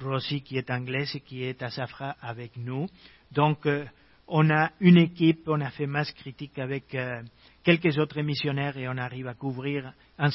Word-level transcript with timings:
Rossi 0.00 0.42
qui 0.42 0.58
est 0.58 0.68
anglaise 0.68 1.14
et 1.14 1.20
qui 1.20 1.44
est 1.44 1.62
à 1.62 1.70
Safra 1.70 2.16
avec 2.20 2.56
nous. 2.56 2.88
Donc, 3.30 3.66
euh, 3.66 3.84
on 4.26 4.50
a 4.50 4.72
une 4.80 4.96
équipe, 4.96 5.42
on 5.46 5.60
a 5.60 5.70
fait 5.70 5.86
masse 5.86 6.10
critique 6.10 6.58
avec 6.58 6.92
euh, 6.96 7.22
quelques 7.62 7.96
autres 7.98 8.20
missionnaires 8.20 8.76
et 8.76 8.88
on 8.88 8.96
arrive 8.96 9.28
à 9.28 9.34
couvrir 9.34 9.92
un, 10.18 10.28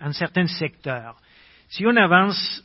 un 0.00 0.12
certain 0.12 0.46
secteur. 0.46 1.20
Si 1.68 1.84
on 1.86 1.94
avance, 1.94 2.64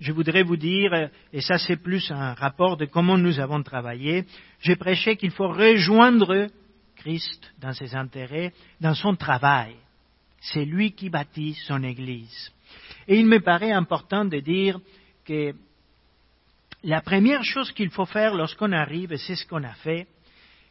je 0.00 0.12
voudrais 0.12 0.42
vous 0.42 0.58
dire, 0.58 1.08
et 1.32 1.40
ça 1.40 1.56
c'est 1.56 1.78
plus 1.78 2.10
un 2.10 2.34
rapport 2.34 2.76
de 2.76 2.84
comment 2.84 3.16
nous 3.16 3.40
avons 3.40 3.62
travaillé, 3.62 4.26
j'ai 4.60 4.76
prêché 4.76 5.16
qu'il 5.16 5.30
faut 5.30 5.48
rejoindre 5.48 6.48
Christ 6.96 7.54
dans 7.58 7.72
ses 7.72 7.94
intérêts, 7.94 8.52
dans 8.82 8.94
son 8.94 9.16
travail. 9.16 9.76
C'est 10.42 10.66
lui 10.66 10.92
qui 10.92 11.08
bâtit 11.08 11.54
son 11.66 11.82
Église. 11.84 12.52
Et 13.08 13.18
il 13.18 13.26
me 13.26 13.40
paraît 13.40 13.72
important 13.72 14.26
de 14.26 14.38
dire 14.38 14.78
que 15.32 15.54
la 16.82 17.00
première 17.00 17.42
chose 17.42 17.72
qu'il 17.72 17.90
faut 17.90 18.04
faire 18.04 18.34
lorsqu'on 18.34 18.72
arrive, 18.72 19.12
et 19.12 19.18
c'est 19.18 19.36
ce 19.36 19.46
qu'on 19.46 19.62
a 19.62 19.74
fait, 19.74 20.06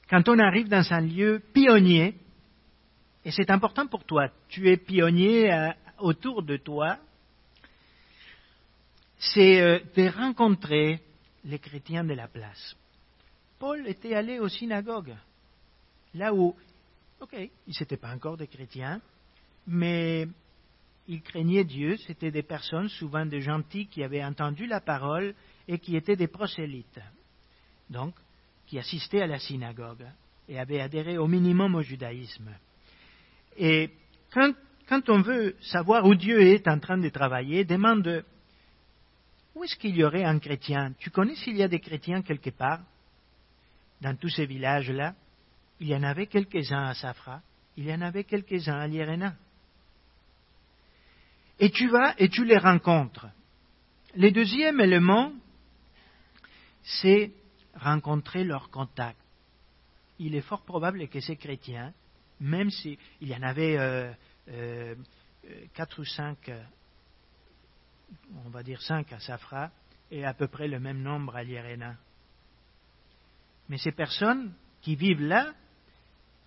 quand 0.09 0.27
on 0.29 0.37
arrive 0.37 0.67
dans 0.67 0.85
un 0.93 1.01
lieu 1.01 1.41
pionnier, 1.53 2.15
et 3.23 3.31
c'est 3.31 3.49
important 3.49 3.87
pour 3.87 4.03
toi, 4.03 4.29
tu 4.49 4.69
es 4.69 4.77
pionnier 4.77 5.51
euh, 5.51 5.71
autour 5.99 6.43
de 6.43 6.57
toi, 6.57 6.97
c'est 9.17 9.61
euh, 9.61 9.79
de 9.95 10.09
rencontrer 10.09 10.99
les 11.45 11.59
chrétiens 11.59 12.03
de 12.03 12.13
la 12.13 12.27
place. 12.27 12.75
Paul 13.57 13.87
était 13.87 14.13
allé 14.13 14.39
aux 14.39 14.49
synagogues, 14.49 15.15
là 16.13 16.33
où, 16.33 16.55
ok, 17.19 17.33
ils 17.33 17.75
n'étaient 17.79 17.97
pas 17.97 18.13
encore 18.13 18.37
des 18.37 18.47
chrétiens, 18.47 19.01
mais 19.65 20.27
ils 21.07 21.21
craignaient 21.21 21.63
Dieu, 21.63 21.97
c'était 21.97 22.31
des 22.31 22.43
personnes, 22.43 22.89
souvent 22.89 23.25
des 23.25 23.41
gentils, 23.41 23.87
qui 23.87 24.03
avaient 24.03 24.23
entendu 24.23 24.67
la 24.67 24.81
parole 24.81 25.33
et 25.67 25.79
qui 25.79 25.95
étaient 25.95 26.15
des 26.15 26.27
prosélytes, 26.27 26.99
donc 27.89 28.13
qui 28.67 28.79
assistaient 28.79 29.21
à 29.21 29.27
la 29.27 29.39
synagogue 29.39 30.05
et 30.47 30.59
avaient 30.59 30.81
adhéré 30.81 31.17
au 31.17 31.27
minimum 31.27 31.75
au 31.75 31.81
judaïsme. 31.81 32.51
Et 33.57 33.89
quand, 34.31 34.53
quand 34.87 35.09
on 35.09 35.21
veut 35.21 35.55
savoir 35.61 36.05
où 36.05 36.15
Dieu 36.15 36.41
est 36.41 36.67
en 36.67 36.79
train 36.79 36.97
de 36.97 37.09
travailler, 37.09 37.65
demande 37.65 38.23
où 39.55 39.63
est-ce 39.63 39.75
qu'il 39.75 39.95
y 39.95 40.03
aurait 40.03 40.23
un 40.23 40.39
chrétien? 40.39 40.93
Tu 40.99 41.09
connais 41.09 41.35
s'il 41.35 41.57
y 41.57 41.63
a 41.63 41.67
des 41.67 41.79
chrétiens 41.79 42.21
quelque 42.21 42.51
part? 42.51 42.81
Dans 43.99 44.15
tous 44.15 44.29
ces 44.29 44.45
villages-là, 44.45 45.13
il 45.79 45.87
y 45.87 45.95
en 45.95 46.03
avait 46.03 46.27
quelques-uns 46.27 46.85
à 46.85 46.93
Safra, 46.93 47.41
il 47.75 47.85
y 47.85 47.93
en 47.93 48.01
avait 48.01 48.23
quelques-uns 48.23 48.79
à 48.79 48.87
Lierena. 48.87 49.35
Et 51.61 51.69
tu 51.69 51.87
vas 51.89 52.15
et 52.17 52.27
tu 52.27 52.43
les 52.43 52.57
rencontres. 52.57 53.27
Le 54.15 54.31
deuxième 54.31 54.81
élément, 54.81 55.31
c'est 56.81 57.31
rencontrer 57.75 58.43
leur 58.43 58.71
contact. 58.71 59.19
Il 60.17 60.33
est 60.33 60.41
fort 60.41 60.63
probable 60.63 61.07
que 61.07 61.19
ces 61.19 61.35
chrétiens, 61.35 61.93
même 62.39 62.71
s'il 62.71 62.97
y 63.21 63.35
en 63.35 63.43
avait 63.43 63.77
euh, 63.77 64.11
euh, 64.49 64.95
quatre 65.75 66.01
ou 66.01 66.03
cinq, 66.03 66.51
on 68.43 68.49
va 68.49 68.63
dire 68.63 68.81
cinq 68.81 69.13
à 69.13 69.19
Safra, 69.19 69.69
et 70.09 70.25
à 70.25 70.33
peu 70.33 70.47
près 70.47 70.67
le 70.67 70.79
même 70.79 71.03
nombre 71.03 71.35
à 71.35 71.43
Lierena. 71.43 71.95
Mais 73.69 73.77
ces 73.77 73.91
personnes 73.91 74.51
qui 74.81 74.95
vivent 74.95 75.21
là, 75.21 75.53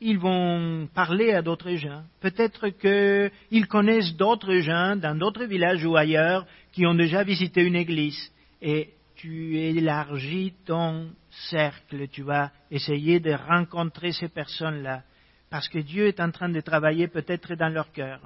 ils 0.00 0.19
vont 0.19 0.89
parler 0.95 1.33
à 1.33 1.42
d'autres 1.42 1.75
gens. 1.75 2.03
Peut-être 2.20 2.69
qu'ils 2.69 3.67
connaissent 3.67 4.14
d'autres 4.17 4.56
gens 4.56 4.97
dans 4.97 5.17
d'autres 5.17 5.45
villages 5.45 5.84
ou 5.84 5.97
ailleurs 5.97 6.47
qui 6.73 6.87
ont 6.87 6.95
déjà 6.95 7.23
visité 7.23 7.62
une 7.62 7.77
église. 7.77 8.31
Et 8.61 8.91
tu 9.17 9.59
élargis 9.59 10.55
ton 10.67 11.11
cercle, 11.48 12.09
tu 12.09 12.22
vas 12.22 12.50
essayer 12.70 13.20
de 13.20 13.33
rencontrer 13.33 14.12
ces 14.12 14.28
personnes-là, 14.28 15.03
parce 15.50 15.69
que 15.69 15.78
Dieu 15.78 16.06
est 16.09 16.21
en 16.21 16.31
train 16.31 16.49
de 16.49 16.60
travailler 16.60 17.09
peut-être 17.09 17.54
dans 17.54 17.69
leur 17.69 17.91
cœur. 17.93 18.21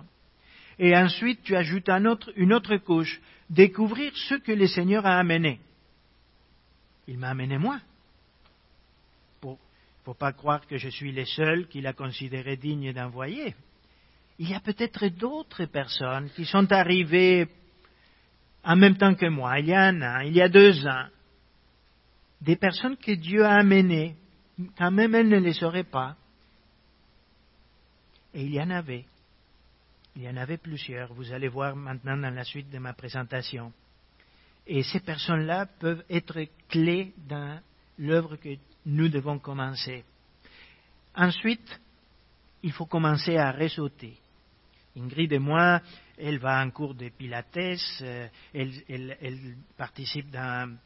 Et 0.78 0.96
ensuite, 0.96 1.42
tu 1.42 1.56
ajoutes 1.56 1.88
une 2.36 2.52
autre 2.52 2.76
couche, 2.76 3.20
découvrir 3.50 4.12
ce 4.16 4.34
que 4.36 4.52
le 4.52 4.66
Seigneur 4.66 5.06
a 5.06 5.18
amené. 5.18 5.60
Il 7.06 7.18
m'a 7.18 7.30
amené 7.30 7.58
moi. 7.58 7.80
Faut 10.08 10.14
pas 10.14 10.32
croire 10.32 10.66
que 10.66 10.78
je 10.78 10.88
suis 10.88 11.12
le 11.12 11.26
seul 11.26 11.68
qu'il 11.68 11.86
a 11.86 11.92
considéré 11.92 12.56
digne 12.56 12.94
d'envoyer. 12.94 13.54
Il 14.38 14.48
y 14.48 14.54
a 14.54 14.60
peut-être 14.60 15.08
d'autres 15.08 15.66
personnes 15.66 16.30
qui 16.30 16.46
sont 16.46 16.72
arrivées 16.72 17.46
en 18.64 18.74
même 18.74 18.96
temps 18.96 19.14
que 19.14 19.28
moi, 19.28 19.60
il 19.60 19.66
y 19.66 19.74
a 19.74 19.82
un 19.82 20.00
an, 20.00 20.20
il 20.20 20.32
y 20.32 20.40
a 20.40 20.48
deux 20.48 20.86
ans, 20.86 21.08
des 22.40 22.56
personnes 22.56 22.96
que 22.96 23.12
Dieu 23.12 23.44
a 23.44 23.56
amenées, 23.56 24.16
quand 24.78 24.90
même 24.90 25.14
elles 25.14 25.28
ne 25.28 25.40
les 25.40 25.52
sauraient 25.52 25.84
pas. 25.84 26.16
Et 28.32 28.44
il 28.44 28.54
y 28.54 28.62
en 28.62 28.70
avait. 28.70 29.04
Il 30.16 30.22
y 30.22 30.28
en 30.30 30.38
avait 30.38 30.56
plusieurs. 30.56 31.12
Vous 31.12 31.34
allez 31.34 31.48
voir 31.48 31.76
maintenant 31.76 32.16
dans 32.16 32.34
la 32.34 32.44
suite 32.44 32.70
de 32.70 32.78
ma 32.78 32.94
présentation. 32.94 33.74
Et 34.66 34.82
ces 34.84 35.00
personnes-là 35.00 35.66
peuvent 35.78 36.04
être 36.08 36.46
clés 36.70 37.12
dans 37.28 37.60
l'œuvre 37.98 38.36
que 38.36 38.56
nous 38.88 39.08
devons 39.08 39.38
commencer. 39.38 40.02
Ensuite, 41.14 41.80
il 42.62 42.72
faut 42.72 42.86
commencer 42.86 43.36
à 43.36 43.52
ressauter. 43.52 44.16
Ingrid 44.96 45.32
et 45.32 45.38
moi, 45.38 45.80
elle 46.16 46.38
va 46.38 46.62
en 46.62 46.70
cours 46.70 46.94
de 46.94 47.10
pilates, 47.10 47.56
euh, 48.02 48.26
elle, 48.54 49.56
participe 49.76 50.30
dans, 50.30 50.76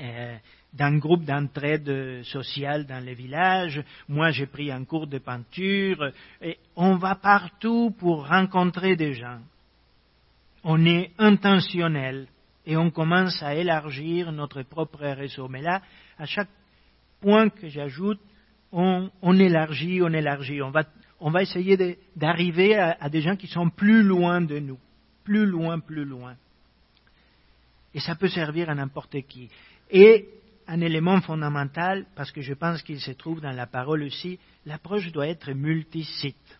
euh, 0.00 0.98
groupe 0.98 1.24
d'entraide 1.24 2.22
sociale 2.24 2.86
dans 2.86 3.02
les 3.02 3.14
villages. 3.14 3.82
Moi, 4.08 4.30
j'ai 4.30 4.46
pris 4.46 4.70
un 4.70 4.84
cours 4.84 5.06
de 5.06 5.18
peinture. 5.18 6.10
On 6.74 6.96
va 6.96 7.14
partout 7.14 7.94
pour 7.98 8.26
rencontrer 8.26 8.96
des 8.96 9.14
gens. 9.14 9.40
On 10.64 10.84
est 10.84 11.12
intentionnel 11.18 12.26
et 12.66 12.76
on 12.76 12.90
commence 12.90 13.42
à 13.42 13.54
élargir 13.54 14.32
notre 14.32 14.62
propre 14.62 15.06
réseau. 15.06 15.48
Mais 15.48 15.62
là, 15.62 15.80
à 16.18 16.26
chaque 16.26 16.50
point 17.22 17.48
que 17.48 17.68
j'ajoute, 17.68 18.20
on, 18.72 19.10
élargit, 19.38 20.02
on 20.02 20.12
élargit. 20.12 20.60
On 20.62 20.70
va 20.70 20.84
on 21.24 21.30
va 21.30 21.42
essayer 21.42 21.98
d'arriver 22.16 22.74
à, 22.76 23.08
des 23.08 23.20
gens 23.20 23.36
qui 23.36 23.46
sont 23.46 23.70
plus 23.70 24.02
loin 24.02 24.40
de 24.40 24.58
nous, 24.58 24.78
plus 25.22 25.46
loin, 25.46 25.78
plus 25.78 26.04
loin. 26.04 26.34
Et 27.94 28.00
ça 28.00 28.16
peut 28.16 28.28
servir 28.28 28.68
à 28.68 28.74
n'importe 28.74 29.20
qui. 29.28 29.48
Et 29.88 30.28
un 30.66 30.80
élément 30.80 31.20
fondamental, 31.20 32.06
parce 32.16 32.32
que 32.32 32.40
je 32.40 32.54
pense 32.54 32.82
qu'il 32.82 33.00
se 33.00 33.12
trouve 33.12 33.40
dans 33.40 33.52
la 33.52 33.68
parole 33.68 34.02
aussi, 34.02 34.40
l'approche 34.66 35.12
doit 35.12 35.28
être 35.28 35.52
multisite. 35.52 36.58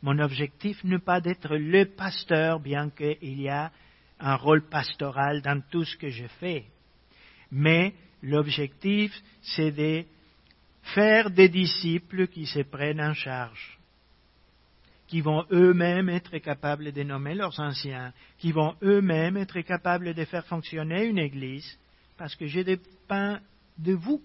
Mon 0.00 0.18
objectif 0.18 0.82
n'est 0.82 0.98
pas 0.98 1.20
d'être 1.20 1.54
le 1.54 1.84
pasteur, 1.84 2.60
bien 2.60 2.88
qu'il 2.88 3.40
y 3.42 3.50
a 3.50 3.70
un 4.18 4.36
rôle 4.36 4.66
pastoral 4.68 5.42
dans 5.42 5.62
tout 5.70 5.84
ce 5.84 5.96
que 5.98 6.08
je 6.08 6.26
fais. 6.40 6.64
Mais 7.50 7.92
l'objectif, 8.24 9.12
c'est 9.42 9.70
de 9.70 10.04
faire 10.94 11.30
des 11.30 11.48
disciples 11.48 12.26
qui 12.26 12.46
se 12.46 12.60
prennent 12.60 13.00
en 13.00 13.14
charge, 13.14 13.78
qui 15.06 15.20
vont 15.20 15.44
eux-mêmes 15.52 16.08
être 16.08 16.38
capables 16.38 16.92
de 16.92 17.02
nommer 17.02 17.34
leurs 17.34 17.58
anciens, 17.60 18.12
qui 18.38 18.52
vont 18.52 18.74
eux-mêmes 18.82 19.36
être 19.36 19.60
capables 19.60 20.14
de 20.14 20.24
faire 20.24 20.46
fonctionner 20.46 21.04
une 21.04 21.18
église, 21.18 21.78
parce 22.16 22.34
que 22.34 22.46
je 22.46 22.60
dépends 22.60 23.38
de 23.78 23.92
vous. 23.92 24.22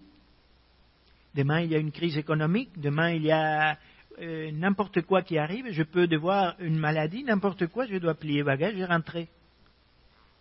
Demain, 1.36 1.62
il 1.62 1.72
y 1.72 1.76
a 1.76 1.80
une 1.80 1.92
crise 1.92 2.18
économique, 2.18 2.80
demain, 2.80 3.12
il 3.12 3.24
y 3.24 3.32
a 3.32 3.78
euh, 4.20 4.52
n'importe 4.52 5.02
quoi 5.02 5.22
qui 5.22 5.38
arrive, 5.38 5.72
je 5.72 5.84
peux 5.84 6.08
devoir 6.08 6.56
une 6.60 6.78
maladie, 6.78 7.24
n'importe 7.24 7.68
quoi, 7.68 7.86
je 7.86 7.98
dois 7.98 8.16
plier 8.16 8.44
bagage 8.44 8.76
et 8.76 8.86
rentrer. 8.86 9.28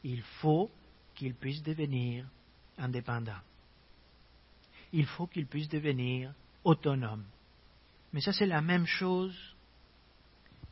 Il 0.05 0.23
faut 0.41 0.71
qu'ils 1.15 1.35
puissent 1.35 1.63
devenir 1.63 2.25
indépendants 2.79 3.41
il 4.93 5.07
faut 5.07 5.27
qu'il 5.27 5.47
puisse 5.47 5.69
devenir 5.69 6.33
autonome. 6.65 7.25
Mais 8.13 8.21
ça, 8.21 8.33
c'est 8.33 8.47
la 8.47 8.63
même 8.63 8.87
chose 8.87 9.37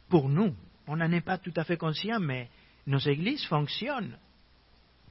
pour 0.09 0.29
nous. 0.29 0.55
On 0.87 0.97
n'en 0.97 1.11
est 1.13 1.21
pas 1.21 1.39
tout 1.39 1.53
à 1.57 1.65
fait 1.65 1.77
conscient, 1.77 2.21
mais 2.21 2.49
nos 2.87 2.99
églises 2.99 3.45
fonctionnent. 3.45 4.17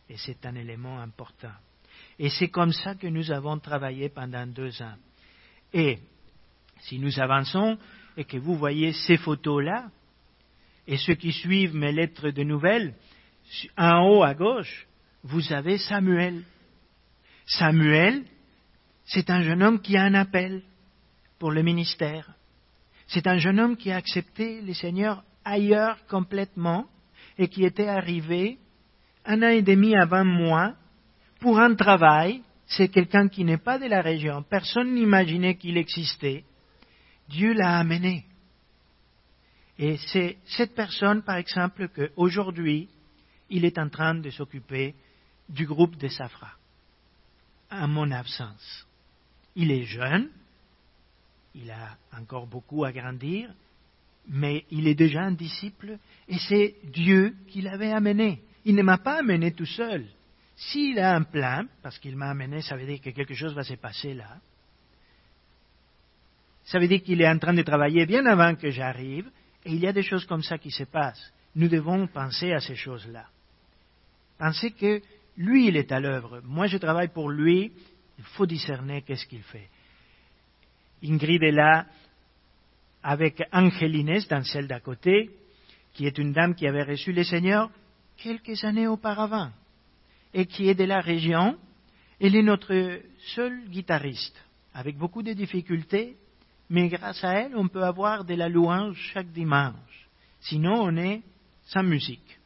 Et 0.10 0.18
c'est 0.18 0.46
un 0.46 0.56
élément 0.56 1.00
important. 1.00 1.52
Et 2.18 2.30
c'est 2.30 2.50
comme 2.50 2.72
ça 2.72 2.96
que 2.96 3.08
nous 3.08 3.32
avons 3.32 3.60
travaillé 3.60 4.10
pendant 4.10 4.48
deux 4.48 4.82
ans. 4.82 4.96
Et 5.74 6.00
si 6.82 7.00
nous 7.00 7.20
avançons 7.20 7.78
et 8.16 8.24
que 8.24 8.38
vous 8.38 8.56
voyez 8.56 8.94
ces 8.94 9.18
photos-là, 9.18 9.90
et 10.88 10.98
ceux 10.98 11.16
qui 11.16 11.34
suivent 11.34 11.76
mes 11.76 11.92
lettres 11.92 12.30
de 12.30 12.44
nouvelles, 12.44 12.94
en 13.78 14.08
haut 14.08 14.24
à 14.24 14.34
gauche, 14.34 14.88
vous 15.24 15.52
avez 15.52 15.78
Samuel. 15.80 16.44
Samuel, 17.46 18.24
c'est 19.06 19.30
un 19.30 19.42
jeune 19.44 19.62
homme 19.62 19.82
qui 19.82 19.98
a 19.98 20.04
un 20.04 20.14
appel 20.14 20.64
pour 21.40 21.52
le 21.52 21.62
ministère. 21.62 22.34
C'est 23.08 23.28
un 23.28 23.38
jeune 23.38 23.60
homme 23.60 23.78
qui 23.78 23.92
a 23.92 23.98
accepté 23.98 24.62
le 24.62 24.74
Seigneur 24.74 25.24
ailleurs 25.44 25.98
complètement 26.08 26.88
et 27.38 27.48
qui 27.48 27.64
était 27.64 27.88
arrivé 27.88 28.58
un 29.26 29.44
an 29.44 29.50
et 29.50 29.62
demi 29.62 29.96
avant 29.96 30.26
moi 30.26 30.74
pour 31.40 31.60
un 31.60 31.76
travail. 31.76 32.42
C'est 32.68 32.88
quelqu'un 32.88 33.28
qui 33.28 33.44
n'est 33.44 33.58
pas 33.58 33.78
de 33.78 33.86
la 33.86 34.02
région. 34.02 34.44
Personne 34.44 34.96
n'imaginait 34.96 35.56
qu'il 35.56 35.78
existait. 35.78 36.44
Dieu 37.30 37.54
l'a 37.54 37.78
amené. 37.78 38.26
Et 39.78 39.98
c'est 39.98 40.38
cette 40.46 40.74
personne, 40.74 41.22
par 41.22 41.36
exemple, 41.36 41.90
qu'aujourd'hui, 41.90 42.90
il 43.50 43.66
est 43.66 43.78
en 43.78 43.90
train 43.90 44.16
de 44.16 44.30
s'occuper 44.30 44.96
du 45.50 45.66
groupe 45.66 45.96
des 45.98 46.10
Safra, 46.10 46.52
à 47.70 47.88
mon 47.88 48.12
absence. 48.12 48.88
Il 49.56 49.72
est 49.72 49.86
jeune, 49.86 50.30
il 51.56 51.72
a 51.72 51.98
encore 52.18 52.48
beaucoup 52.48 52.84
à 52.84 52.92
grandir, 52.92 53.50
mais 54.28 54.66
il 54.72 54.88
est 54.88 54.96
déjà 54.96 55.22
un 55.22 55.32
disciple 55.32 55.98
et 56.28 56.38
c'est 56.38 56.76
Dieu 56.84 57.36
qui 57.48 57.62
l'avait 57.62 57.92
amené. 57.92 58.42
Il 58.66 58.76
ne 58.76 58.84
m'a 58.84 58.98
pas 58.98 59.20
amené 59.20 59.54
tout 59.54 59.66
seul. 59.66 60.06
S'il 60.56 61.00
a 61.00 61.16
un 61.16 61.24
plan, 61.24 61.66
parce 61.82 62.00
qu'il 62.00 62.16
m'a 62.16 62.30
amené, 62.30 62.62
ça 62.62 62.76
veut 62.76 62.86
dire 62.86 63.02
que 63.02 63.10
quelque 63.10 63.34
chose 63.34 63.54
va 63.54 63.64
se 63.64 63.76
passer 63.76 64.14
là. 64.14 64.38
Ça 66.66 66.80
veut 66.80 66.88
dire 66.88 67.04
qu'il 67.04 67.22
est 67.22 67.30
en 67.30 67.38
train 67.38 67.54
de 67.54 67.62
travailler 67.62 68.06
bien 68.06 68.26
avant 68.26 68.56
que 68.56 68.72
j'arrive, 68.72 69.30
et 69.64 69.72
il 69.72 69.80
y 69.80 69.88
a 69.88 69.94
des 69.94 70.02
choses 70.02 70.26
comme 70.26 70.42
ça 70.42 70.58
qui 70.58 70.72
se 70.72 70.84
passent. 70.84 71.32
Nous 71.56 71.68
devons 71.68 72.08
penser 72.08 72.54
à 72.54 72.60
ces 72.60 72.76
choses-là. 72.76 73.26
Penser 74.38 74.72
que 74.72 75.02
lui, 75.38 75.68
il 75.68 75.78
est 75.78 75.92
à 75.92 76.00
l'œuvre. 76.00 76.42
Moi, 76.44 76.68
je 76.68 76.78
travaille 76.78 77.10
pour 77.10 77.30
lui. 77.30 77.72
Il 78.18 78.24
faut 78.24 78.46
discerner 78.46 79.02
qu'est-ce 79.02 79.26
qu'il 79.26 79.44
fait. 79.44 79.70
Ingrid 81.04 81.44
est 81.44 81.52
là 81.52 81.86
avec 83.04 83.44
Angelines 83.52 84.24
dans 84.30 84.44
celle 84.44 84.68
d'à 84.68 84.80
côté, 84.80 85.30
qui 85.94 86.08
est 86.08 86.18
une 86.18 86.34
dame 86.34 86.56
qui 86.56 86.68
avait 86.68 86.84
reçu 86.84 87.12
le 87.12 87.24
Seigneur 87.24 87.70
quelques 88.18 88.64
années 88.64 88.88
auparavant 88.88 89.52
et 90.34 90.46
qui 90.46 90.70
est 90.70 90.76
de 90.76 90.86
la 90.86 91.02
région. 91.02 91.58
Elle 92.20 92.36
est 92.36 92.44
notre 92.44 93.00
seule 93.36 93.68
guitariste, 93.70 94.42
avec 94.74 94.98
beaucoup 94.98 95.22
de 95.22 95.34
difficultés, 95.34 96.16
mais 96.70 96.88
grâce 96.88 97.24
à 97.24 97.34
elle, 97.34 97.56
on 97.56 97.68
peut 97.68 97.84
avoir 97.84 98.26
de 98.26 98.34
la 98.34 98.50
louange 98.50 98.98
chaque 99.14 99.32
dimanche. 99.32 100.08
Sinon, 100.40 100.76
on 100.82 100.98
est 100.98 101.22
sans 101.66 101.84
musique. 101.84 102.40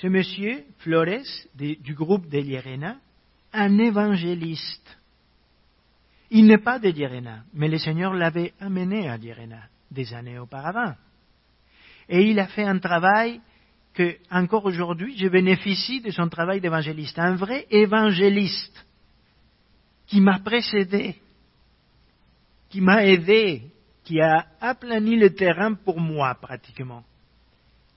Ce 0.00 0.06
monsieur, 0.06 0.64
Flores, 0.78 1.26
du 1.54 1.94
groupe 1.94 2.26
de 2.30 2.38
Lierena, 2.38 2.96
un 3.52 3.78
évangéliste. 3.78 4.96
Il 6.30 6.46
n'est 6.46 6.62
pas 6.62 6.78
de 6.78 6.88
Lierena, 6.88 7.44
mais 7.52 7.68
le 7.68 7.76
Seigneur 7.76 8.14
l'avait 8.14 8.54
amené 8.60 9.10
à 9.10 9.18
Lierena 9.18 9.60
des 9.90 10.14
années 10.14 10.38
auparavant. 10.38 10.94
Et 12.08 12.30
il 12.30 12.40
a 12.40 12.46
fait 12.46 12.64
un 12.64 12.78
travail 12.78 13.42
que, 13.92 14.16
encore 14.30 14.64
aujourd'hui, 14.64 15.18
je 15.18 15.28
bénéficie 15.28 16.00
de 16.00 16.10
son 16.10 16.30
travail 16.30 16.62
d'évangéliste. 16.62 17.18
Un 17.18 17.34
vrai 17.34 17.66
évangéliste 17.70 18.86
qui 20.06 20.22
m'a 20.22 20.38
précédé, 20.38 21.16
qui 22.70 22.80
m'a 22.80 23.04
aidé, 23.04 23.64
qui 24.04 24.18
a 24.22 24.46
aplani 24.62 25.16
le 25.16 25.34
terrain 25.34 25.74
pour 25.74 26.00
moi 26.00 26.34
pratiquement. 26.36 27.04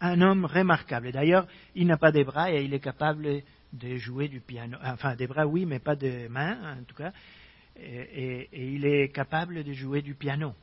Un 0.06 0.20
homme 0.20 0.44
remarquable. 0.44 1.14
D'ailleurs, 1.14 1.48
il 1.76 1.88
n'a 1.88 1.96
pas 1.96 2.12
de 2.12 2.22
bras 2.24 2.52
et 2.52 2.66
il 2.66 2.74
est 2.74 2.82
capable 2.82 3.42
de 3.72 3.96
jouer 3.96 4.28
du 4.28 4.42
piano. 4.42 4.78
Enfin, 4.84 5.16
des 5.16 5.28
bras 5.28 5.48
oui, 5.48 5.66
mais 5.66 5.80
pas 5.80 5.96
de 5.96 6.28
mains 6.28 6.58
en 6.78 6.84
tout 6.84 6.96
cas. 6.96 7.14
Et, 7.80 8.50
il 8.52 8.86
est 8.86 9.16
capable 9.16 9.64
de 9.64 9.72
jouer 9.72 10.02
du 10.02 10.14
piano. 10.14 10.54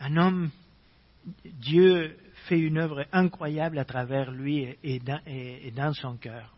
Un 0.00 0.16
homme, 0.16 0.50
Dieu 1.44 2.16
fait 2.48 2.58
une 2.58 2.78
œuvre 2.78 3.06
incroyable 3.12 3.78
à 3.78 3.84
travers 3.84 4.32
lui 4.32 4.66
et 4.82 4.98
dans, 4.98 5.20
et 5.28 5.70
dans 5.70 5.92
son 5.92 6.16
cœur. 6.16 6.52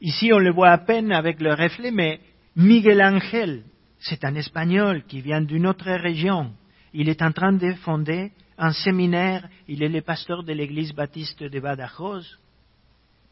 Ici, 0.00 0.32
on 0.32 0.40
le 0.40 0.50
voit 0.50 0.70
à 0.70 0.78
peine 0.78 1.12
avec 1.12 1.40
le 1.40 1.54
reflet, 1.54 1.92
mais 1.92 2.18
Miguel 2.56 3.00
Ángel, 3.00 3.62
c'est 4.00 4.24
un 4.24 4.34
Espagnol 4.34 5.04
qui 5.04 5.20
vient 5.20 5.40
d'une 5.40 5.68
autre 5.68 5.88
région. 5.88 6.52
Il 6.92 7.08
est 7.08 7.22
en 7.22 7.30
train 7.30 7.52
de 7.52 7.74
fonder 7.74 8.32
un 8.58 8.72
séminaire, 8.72 9.48
il 9.68 9.82
est 9.82 9.88
le 9.88 10.00
pasteur 10.00 10.42
de 10.42 10.52
l'église 10.52 10.92
baptiste 10.92 11.42
de 11.42 11.60
Badajoz. 11.60 12.38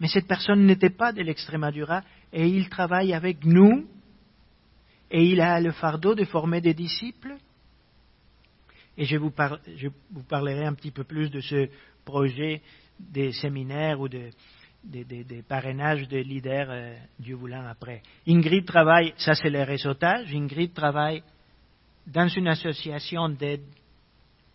Mais 0.00 0.08
cette 0.08 0.26
personne 0.26 0.66
n'était 0.66 0.90
pas 0.90 1.12
de 1.12 1.22
l'Extremadura 1.22 2.02
et 2.32 2.46
il 2.46 2.68
travaille 2.68 3.14
avec 3.14 3.44
nous 3.44 3.86
et 5.10 5.24
il 5.24 5.40
a 5.40 5.60
le 5.60 5.72
fardeau 5.72 6.14
de 6.14 6.24
former 6.24 6.60
des 6.60 6.74
disciples. 6.74 7.36
Et 8.96 9.04
je 9.04 9.16
vous, 9.16 9.32
je 9.76 9.88
vous 10.10 10.22
parlerai 10.24 10.64
un 10.64 10.74
petit 10.74 10.90
peu 10.90 11.04
plus 11.04 11.30
de 11.30 11.40
ce 11.40 11.68
projet 12.04 12.60
des 12.98 13.32
séminaires 13.32 14.00
ou 14.00 14.08
de, 14.08 14.30
des, 14.84 15.42
parrainages 15.48 16.06
de 16.08 16.18
leaders, 16.18 16.70
euh, 16.70 16.96
Dieu 17.18 17.34
voulant, 17.34 17.66
après. 17.66 18.02
Ingrid 18.26 18.64
travaille, 18.64 19.14
ça 19.16 19.34
c'est 19.34 19.50
le 19.50 19.62
réseautage, 19.62 20.32
Ingrid 20.32 20.72
travaille 20.72 21.22
dans 22.06 22.28
une 22.28 22.48
association 22.48 23.28
d'aide 23.28 23.64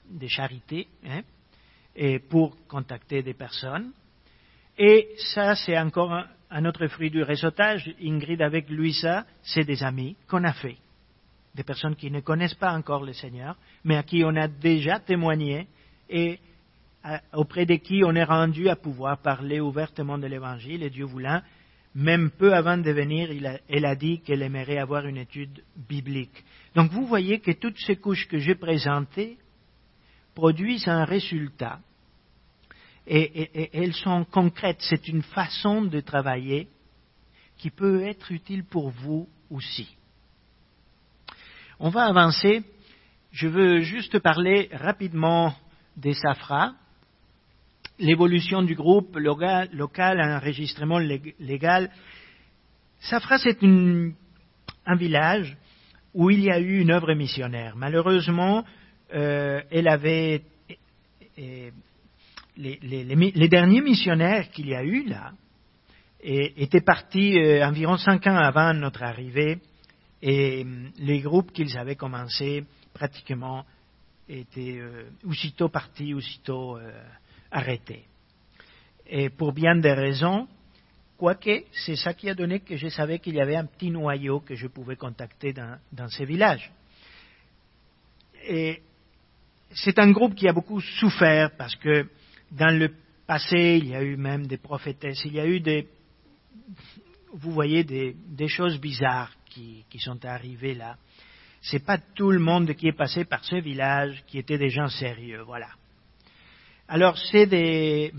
de 0.10 0.28
charité 0.28 0.88
hein, 1.06 1.22
et 1.96 2.20
pour 2.20 2.56
contacter 2.68 3.22
des 3.22 3.34
personnes. 3.34 3.92
Et 4.78 5.10
ça, 5.34 5.56
c'est 5.56 5.78
encore 5.78 6.14
un, 6.50 6.66
autre 6.66 6.88
fruit 6.88 7.10
du 7.10 7.22
réseautage. 7.22 7.94
Ingrid, 8.02 8.42
avec 8.42 8.70
Louisa, 8.70 9.26
c'est 9.42 9.66
des 9.66 9.84
amis 9.84 10.16
qu'on 10.28 10.44
a 10.46 10.54
fait. 10.54 10.78
Des 11.54 11.64
personnes 11.64 11.96
qui 11.96 12.10
ne 12.10 12.22
connaissent 12.22 12.54
pas 12.54 12.72
encore 12.72 13.04
le 13.04 13.14
Seigneur, 13.14 13.58
mais 13.84 13.98
à 13.98 14.04
qui 14.04 14.24
on 14.24 14.36
a 14.36 14.48
déjà 14.48 15.00
témoigné 15.00 15.68
et 16.10 16.40
auprès 17.34 17.66
de 17.66 17.76
qui 17.76 18.04
on 18.06 18.16
est 18.16 18.24
rendu 18.24 18.70
à 18.70 18.76
pouvoir 18.76 19.18
parler 19.18 19.60
ouvertement 19.60 20.18
de 20.18 20.28
l'Évangile, 20.28 20.84
et 20.84 20.90
Dieu 20.90 21.06
voulant, 21.06 21.42
même 21.96 22.30
peu 22.32 22.54
avant 22.54 22.78
de 22.78 22.92
venir, 22.92 23.30
elle 23.68 23.86
a 23.86 23.96
dit 23.96 24.20
qu'elle 24.22 24.42
aimerait 24.42 24.78
avoir 24.78 25.06
une 25.06 25.18
étude 25.18 25.64
biblique. 25.76 26.44
Donc 26.76 26.92
vous 26.92 27.06
voyez 27.06 27.40
que 27.40 27.52
toutes 27.52 27.80
ces 27.80 27.96
couches 27.96 28.28
que 28.28 28.38
j'ai 28.38 28.56
présentées 28.56 29.38
produisent 30.40 30.88
un 30.88 31.04
résultat. 31.04 31.80
et, 33.06 33.70
elles 33.74 33.94
sont 33.94 34.24
concrètes. 34.24 34.82
C'est 34.90 35.08
une 35.10 35.22
façon 35.22 35.82
de 35.82 36.00
travailler 36.00 36.70
qui 37.58 37.70
peut 37.70 38.04
être 38.04 38.32
utile 38.32 38.64
pour 38.64 38.90
vous 38.90 39.28
aussi. 39.50 39.98
On 41.80 41.90
va 41.90 42.06
avancer. 42.06 42.64
Je 43.32 43.48
veux 43.48 43.82
juste 43.82 44.20
parler 44.20 44.70
rapidement 44.72 45.54
des 45.98 46.14
safras 46.14 46.74
l'évolution 48.00 48.62
du 48.62 48.76
groupe 48.76 49.18
local, 49.18 49.70
enregistrement 50.22 51.00
légal. 51.00 51.92
Safra, 53.02 53.38
c'est 53.40 53.62
un 53.62 54.96
village 54.96 55.58
où 56.14 56.30
il 56.30 56.40
y 56.40 56.50
a 56.50 56.60
eu 56.60 56.80
une 56.80 56.92
œuvre 56.92 57.14
missionnaire. 57.14 57.76
Malheureusement, 57.76 58.64
euh, 59.14 59.62
elle 59.72 59.88
avait 59.88 60.44
les, 62.58 63.48
derniers 63.50 63.82
missionnaires 63.82 64.50
qu'il 64.52 64.68
y 64.68 64.76
a 64.76 64.84
eu 64.84 65.04
là 65.06 65.32
étaient 66.22 66.82
partis 66.82 67.40
euh, 67.40 67.66
environ 67.66 67.98
cinq 67.98 68.28
ans 68.28 68.36
avant 68.36 68.74
notre 68.74 69.04
arrivée 69.04 69.60
et 70.22 70.66
les 70.98 71.22
groupes 71.22 71.54
qu'ils 71.54 71.78
avaient 71.78 71.96
commencé 71.96 72.66
pratiquement 72.94 73.66
étaient 74.28 74.78
euh, 74.78 75.10
aussitôt 75.26 75.70
partis, 75.70 76.14
aussitôt 76.14 76.78
arrêté. 77.50 78.04
Et 79.08 79.30
pour 79.30 79.54
bien 79.54 79.76
des 79.78 79.94
raisons, 79.94 80.48
quoique 81.18 81.64
c'est 81.72 81.96
ça 81.96 82.14
qui 82.14 82.30
a 82.30 82.36
donné 82.36 82.60
que 82.60 82.76
je 82.76 82.90
savais 82.90 83.18
qu'il 83.18 83.36
y 83.36 83.42
avait 83.42 83.56
un 83.56 83.66
petit 83.66 83.90
noyau 83.90 84.42
que 84.42 84.56
je 84.56 84.68
pouvais 84.68 84.98
contacter 84.98 85.54
dans, 85.54 85.80
dans 85.94 86.10
ces 86.10 86.26
villages. 86.26 86.70
Et 88.48 88.82
c'est 89.72 90.00
un 90.00 90.12
groupe 90.12 90.36
qui 90.36 90.48
a 90.48 90.54
beaucoup 90.54 90.82
souffert 90.82 91.52
parce 91.58 91.76
que 91.76 92.08
dans 92.52 92.76
le 92.76 92.94
passé, 93.28 93.80
il 93.82 93.90
y 93.90 93.96
a 93.96 94.02
eu 94.02 94.18
même 94.18 94.48
des 94.48 94.58
prophétesses, 94.58 95.24
il 95.26 95.34
y 95.34 95.40
a 95.40 95.46
eu 95.46 95.60
des, 95.60 95.88
vous 97.34 97.52
voyez, 97.52 97.84
des, 97.84 98.48
choses 98.48 98.80
bizarres 98.80 99.32
qui, 99.46 99.86
qui 99.90 100.00
sont 100.00 100.24
arrivées 100.26 100.74
là. 100.74 100.98
C'est 101.62 101.86
pas 101.86 101.98
tout 101.98 102.32
le 102.32 102.40
monde 102.40 102.74
qui 102.74 102.88
est 102.88 102.98
passé 102.98 103.26
par 103.26 103.44
ce 103.44 103.58
village 103.58 104.24
qui 104.28 104.40
étaient 104.40 104.58
des 104.58 104.70
gens 104.70 104.88
sérieux, 104.88 105.42
voilà. 105.42 105.70
Alors, 106.88 107.18
c'est 107.18 107.46
des, 107.46 108.12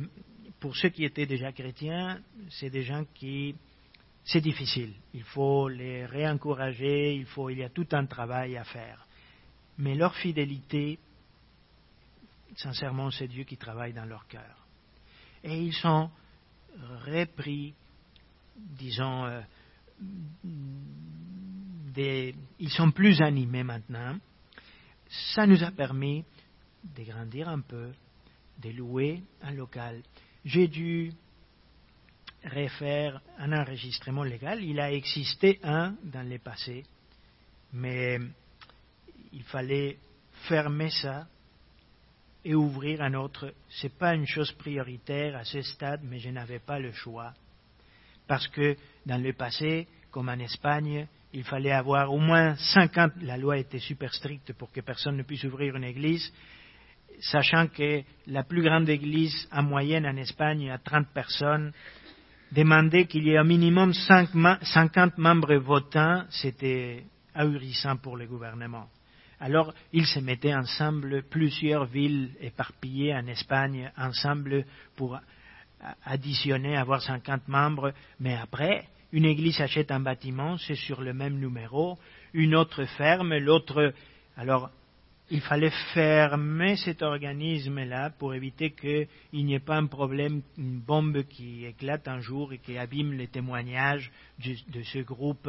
pour 0.60 0.76
ceux 0.76 0.90
qui 0.90 1.04
étaient 1.04 1.26
déjà 1.26 1.50
chrétiens, 1.50 2.20
c'est 2.50 2.70
des 2.70 2.82
gens 2.82 3.04
qui, 3.14 3.56
c'est 4.24 4.40
difficile. 4.40 4.92
Il 5.14 5.24
faut 5.24 5.68
les 5.68 6.06
réencourager, 6.06 7.14
il 7.14 7.24
faut, 7.24 7.50
il 7.50 7.58
y 7.58 7.64
a 7.64 7.70
tout 7.70 7.88
un 7.92 8.06
travail 8.06 8.56
à 8.56 8.64
faire. 8.64 9.04
Mais 9.78 9.94
leur 9.94 10.14
fidélité, 10.14 10.98
sincèrement, 12.56 13.10
c'est 13.10 13.28
Dieu 13.28 13.44
qui 13.44 13.56
travaille 13.56 13.92
dans 13.92 14.04
leur 14.04 14.26
cœur. 14.26 14.66
Et 15.42 15.58
ils 15.58 15.74
sont 15.74 16.10
repris, 17.06 17.74
disons, 18.56 19.24
euh, 19.26 19.40
ils 21.96 22.70
sont 22.70 22.90
plus 22.90 23.20
animés 23.20 23.64
maintenant. 23.64 24.18
Ça 25.34 25.46
nous 25.46 25.62
a 25.62 25.70
permis 25.70 26.24
de 26.84 27.02
grandir 27.02 27.48
un 27.48 27.60
peu, 27.60 27.92
de 28.58 28.70
louer 28.70 29.22
un 29.42 29.52
local. 29.52 30.02
j'ai 30.44 30.68
dû 30.68 31.12
refaire 32.44 33.20
un 33.38 33.52
enregistrement 33.52 34.22
légal. 34.22 34.62
Il 34.64 34.80
a 34.80 34.92
existé 34.92 35.60
un 35.62 35.94
dans 36.04 36.26
le 36.26 36.38
passé, 36.38 36.84
mais 37.72 38.18
il 39.32 39.42
fallait 39.44 39.98
fermer 40.48 40.90
ça 40.90 41.26
et 42.44 42.54
ouvrir 42.54 43.02
un 43.02 43.14
autre. 43.14 43.52
Ce 43.68 43.86
n'est 43.86 43.92
pas 43.92 44.14
une 44.14 44.26
chose 44.26 44.52
prioritaire 44.52 45.36
à 45.36 45.44
ce 45.44 45.62
stade, 45.62 46.00
mais 46.04 46.18
je 46.18 46.30
n'avais 46.30 46.58
pas 46.58 46.78
le 46.78 46.92
choix. 46.92 47.32
Parce 48.26 48.48
que 48.48 48.76
dans 49.06 49.20
le 49.22 49.32
passé, 49.32 49.86
comme 50.10 50.28
en 50.28 50.38
Espagne, 50.38 51.06
il 51.32 51.44
fallait 51.44 51.72
avoir 51.72 52.12
au 52.12 52.18
moins 52.18 52.56
50, 52.56 53.12
la 53.22 53.36
loi 53.36 53.58
était 53.58 53.78
super 53.78 54.12
stricte 54.12 54.52
pour 54.54 54.72
que 54.72 54.80
personne 54.80 55.16
ne 55.16 55.22
puisse 55.22 55.44
ouvrir 55.44 55.76
une 55.76 55.84
église, 55.84 56.32
sachant 57.20 57.68
que 57.68 58.02
la 58.26 58.42
plus 58.42 58.62
grande 58.62 58.88
église 58.88 59.48
en 59.52 59.62
moyenne 59.62 60.06
en 60.06 60.16
Espagne 60.16 60.70
a 60.70 60.78
30 60.78 61.08
personnes, 61.08 61.72
demander 62.52 63.06
qu'il 63.06 63.24
y 63.24 63.30
ait 63.30 63.38
au 63.38 63.44
minimum 63.44 63.92
50 63.92 65.18
membres 65.18 65.56
votants, 65.56 66.24
c'était 66.30 67.04
ahurissant 67.34 67.96
pour 67.96 68.16
le 68.16 68.26
gouvernement. 68.26 68.88
Alors, 69.40 69.72
ils 69.94 70.06
se 70.06 70.20
mettaient 70.20 70.54
ensemble, 70.54 71.22
plusieurs 71.22 71.86
villes 71.86 72.30
éparpillées 72.40 73.14
en 73.14 73.26
Espagne, 73.26 73.90
ensemble 73.96 74.66
pour 74.96 75.18
additionner, 76.04 76.76
avoir 76.76 77.00
50 77.00 77.48
membres, 77.48 77.94
mais 78.20 78.36
après, 78.36 78.86
une 79.12 79.24
église 79.24 79.60
achète 79.62 79.90
un 79.90 80.00
bâtiment, 80.00 80.58
c'est 80.58 80.74
sur 80.74 81.00
le 81.00 81.14
même 81.14 81.38
numéro, 81.38 81.98
une 82.34 82.54
autre 82.54 82.84
ferme, 82.84 83.34
l'autre. 83.38 83.94
Alors, 84.36 84.70
il 85.30 85.40
fallait 85.40 85.72
fermer 85.94 86.76
cet 86.76 87.02
organisme-là 87.02 88.10
pour 88.10 88.34
éviter 88.34 88.72
qu'il 88.72 89.08
n'y 89.32 89.54
ait 89.54 89.58
pas 89.60 89.76
un 89.76 89.86
problème, 89.86 90.42
une 90.58 90.80
bombe 90.80 91.22
qui 91.22 91.64
éclate 91.64 92.08
un 92.08 92.20
jour 92.20 92.52
et 92.52 92.58
qui 92.58 92.76
abîme 92.76 93.14
les 93.14 93.28
témoignages 93.28 94.10
de 94.38 94.82
ce 94.82 94.98
groupe. 94.98 95.48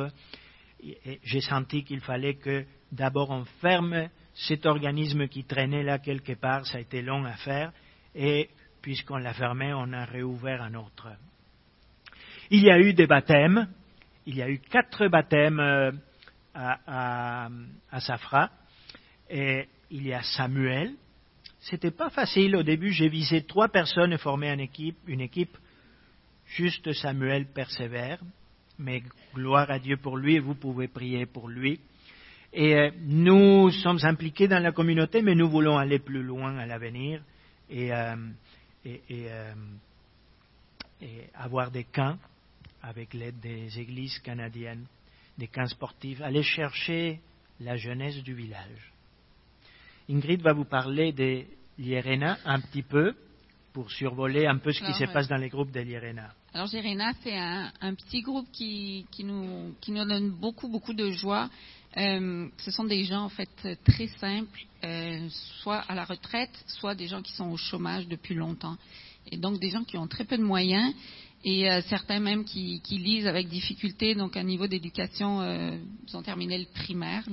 J'ai 1.23 1.41
senti 1.41 1.83
qu'il 1.83 2.01
fallait 2.01 2.35
que 2.35 2.65
d'abord 2.91 3.29
on 3.29 3.45
ferme 3.61 4.09
cet 4.33 4.65
organisme 4.65 5.27
qui 5.27 5.43
traînait 5.43 5.83
là 5.83 5.99
quelque 5.99 6.33
part, 6.33 6.65
ça 6.65 6.77
a 6.77 6.81
été 6.81 7.01
long 7.01 7.23
à 7.25 7.33
faire, 7.33 7.71
et 8.15 8.49
puisqu'on 8.81 9.17
l'a 9.17 9.33
fermé, 9.33 9.73
on 9.73 9.93
a 9.93 10.05
réouvert 10.05 10.61
un 10.61 10.73
autre. 10.73 11.09
Il 12.49 12.63
y 12.63 12.69
a 12.69 12.79
eu 12.79 12.93
des 12.93 13.07
baptêmes. 13.07 13.69
Il 14.25 14.35
y 14.35 14.41
a 14.41 14.49
eu 14.49 14.59
quatre 14.59 15.07
baptêmes 15.07 15.59
euh, 15.59 15.91
à, 16.53 17.49
Safra. 17.99 18.49
Et 19.29 19.67
il 19.89 20.05
y 20.05 20.13
a 20.13 20.21
Samuel. 20.21 20.95
C'était 21.61 21.91
pas 21.91 22.09
facile 22.09 22.55
au 22.55 22.63
début. 22.63 22.91
J'ai 22.91 23.07
visé 23.07 23.43
trois 23.43 23.69
personnes 23.69 24.11
et 24.13 24.17
formé 24.17 24.49
une 24.49 24.59
équipe. 24.59 24.97
Une 25.07 25.21
équipe. 25.21 25.57
Juste 26.45 26.91
Samuel 26.91 27.45
persévère. 27.53 28.19
Mais 28.81 29.03
gloire 29.33 29.69
à 29.69 29.79
Dieu 29.79 29.97
pour 29.97 30.17
lui 30.17 30.35
et 30.35 30.39
vous 30.39 30.55
pouvez 30.55 30.87
prier 30.87 31.25
pour 31.25 31.47
lui. 31.47 31.79
Et 32.51 32.75
euh, 32.75 32.91
nous 33.01 33.71
sommes 33.71 33.99
impliqués 34.03 34.47
dans 34.47 34.61
la 34.61 34.71
communauté, 34.71 35.21
mais 35.21 35.35
nous 35.35 35.49
voulons 35.49 35.77
aller 35.77 35.99
plus 35.99 36.23
loin 36.23 36.57
à 36.57 36.65
l'avenir 36.65 37.21
et, 37.69 37.93
euh, 37.93 38.15
et 38.83 39.27
avoir 41.33 41.71
des 41.71 41.85
camps 41.85 42.17
avec 42.81 43.13
l'aide 43.13 43.39
des 43.39 43.79
églises 43.79 44.19
canadiennes, 44.19 44.85
des 45.37 45.47
camps 45.47 45.67
sportifs, 45.67 46.21
aller 46.21 46.43
chercher 46.43 47.19
la 47.59 47.77
jeunesse 47.77 48.21
du 48.23 48.33
village. 48.33 48.91
Ingrid 50.09 50.41
va 50.41 50.53
vous 50.53 50.65
parler 50.65 51.13
de 51.13 51.43
l'IRENA 51.77 52.39
un 52.45 52.59
petit 52.59 52.83
peu 52.83 53.15
pour 53.71 53.89
survoler 53.91 54.45
un 54.45 54.57
peu 54.57 54.73
ce 54.73 54.83
qui 54.83 54.93
se 54.93 55.05
passe 55.11 55.27
dans 55.27 55.37
les 55.37 55.49
groupes 55.49 55.71
de 55.71 55.79
l'IRENA. 55.79 56.33
Alors 56.53 56.67
l'IRENA, 56.67 57.13
c'est 57.23 57.37
un, 57.37 57.95
petit 57.95 58.21
groupe 58.21 58.47
qui, 58.51 59.05
nous, 59.23 59.73
donne 59.87 60.31
beaucoup, 60.31 60.67
beaucoup 60.67 60.93
de 60.93 61.09
joie. 61.11 61.49
Euh, 61.95 62.47
ce 62.57 62.71
sont 62.71 62.83
des 62.83 63.05
gens 63.05 63.23
en 63.23 63.29
fait 63.29 63.49
très 63.85 64.07
simples, 64.19 64.59
euh, 64.83 65.29
soit 65.61 65.77
à 65.77 65.95
la 65.95 66.03
retraite, 66.03 66.51
soit 66.67 66.93
des 66.93 67.07
gens 67.07 67.21
qui 67.21 67.31
sont 67.33 67.49
au 67.51 67.55
chômage 67.55 68.05
depuis 68.07 68.35
longtemps. 68.35 68.75
Et 69.31 69.37
donc 69.37 69.59
des 69.59 69.69
gens 69.69 69.85
qui 69.85 69.97
ont 69.97 70.07
très 70.07 70.25
peu 70.25 70.37
de 70.37 70.43
moyens 70.43 70.93
et 71.45 71.71
euh, 71.71 71.81
certains 71.83 72.19
même 72.19 72.43
qui, 72.43 72.81
lisent 72.89 73.27
avec 73.27 73.47
difficulté, 73.47 74.13
donc 74.13 74.35
à 74.35 74.43
niveau 74.43 74.67
d'éducation, 74.67 75.41
ils 76.05 76.17
ont 76.17 76.21
terminé 76.21 76.57
le 76.57 76.65
primaire. 76.65 77.23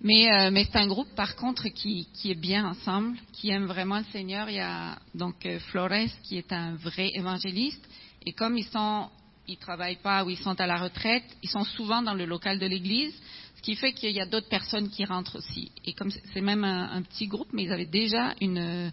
Mais, 0.00 0.50
mais 0.50 0.64
c'est 0.64 0.78
un 0.78 0.88
groupe 0.88 1.14
par 1.14 1.36
contre 1.36 1.68
qui, 1.68 2.08
qui, 2.14 2.32
est 2.32 2.40
bien 2.40 2.66
ensemble, 2.66 3.16
qui 3.32 3.50
aime 3.50 3.66
vraiment 3.66 3.98
le 3.98 4.04
Seigneur. 4.10 4.50
Il 4.50 4.56
y 4.56 4.60
a 4.60 4.98
donc 5.14 5.46
Flores 5.70 6.08
qui 6.24 6.36
est 6.36 6.52
un 6.52 6.74
vrai 6.76 7.10
évangéliste, 7.14 7.84
et 8.28 8.32
comme 8.32 8.58
ils 8.58 8.66
sont, 8.66 9.08
ils 9.46 9.56
travaillent 9.56 10.02
pas 10.02 10.22
ou 10.22 10.28
ils 10.28 10.36
sont 10.36 10.60
à 10.60 10.66
la 10.66 10.76
retraite, 10.76 11.24
ils 11.42 11.48
sont 11.48 11.64
souvent 11.64 12.02
dans 12.02 12.12
le 12.12 12.26
local 12.26 12.58
de 12.58 12.66
l'Église, 12.66 13.14
ce 13.56 13.62
qui 13.62 13.74
fait 13.74 13.94
qu'il 13.94 14.10
y 14.10 14.20
a 14.20 14.26
d'autres 14.26 14.50
personnes 14.50 14.90
qui 14.90 15.06
rentrent 15.06 15.38
aussi. 15.38 15.72
Et 15.86 15.94
comme 15.94 16.10
c'est 16.10 16.42
même 16.42 16.62
un, 16.62 17.00
petit 17.00 17.26
groupe, 17.26 17.48
mais 17.54 17.62
ils 17.62 17.72
avaient 17.72 17.86
déjà 17.86 18.34
une 18.40 18.92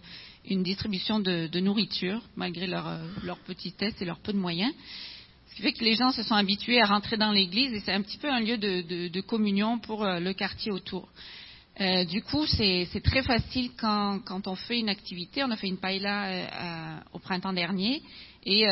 distribution 0.62 1.20
de, 1.20 1.60
nourriture, 1.60 2.22
malgré 2.34 2.66
leur, 2.66 2.88
euh, 2.88 2.96
leur 3.24 3.36
petitesse 3.40 4.00
et 4.00 4.06
leur 4.06 4.20
peu 4.20 4.32
de 4.32 4.38
moyens. 4.38 4.72
Ce 5.50 5.56
qui 5.56 5.60
fait 5.60 5.74
que 5.74 5.84
les 5.84 5.96
gens 5.96 6.12
se 6.12 6.22
sont 6.22 6.34
habitués 6.34 6.80
à 6.80 6.86
rentrer 6.86 7.18
dans 7.18 7.32
l'église 7.32 7.74
et 7.74 7.80
c'est 7.80 7.92
un 7.92 8.00
petit 8.00 8.16
peu 8.16 8.30
un 8.30 8.40
lieu 8.40 8.56
de, 8.56 9.20
communion 9.20 9.78
pour 9.78 10.02
euh, 10.02 10.18
le 10.18 10.32
quartier 10.32 10.72
autour. 10.72 11.10
Euh, 11.78 12.04
du 12.04 12.22
coup, 12.22 12.46
c'est 12.46 13.02
très 13.04 13.22
facile 13.22 13.70
quand, 13.78 14.46
on 14.46 14.54
fait 14.54 14.78
une 14.78 14.88
activité. 14.88 15.44
On 15.44 15.50
a 15.50 15.56
fait 15.56 15.68
une 15.68 15.78
paella 15.78 17.00
au 17.12 17.18
printemps 17.18 17.52
dernier 17.52 18.02
et 18.44 18.64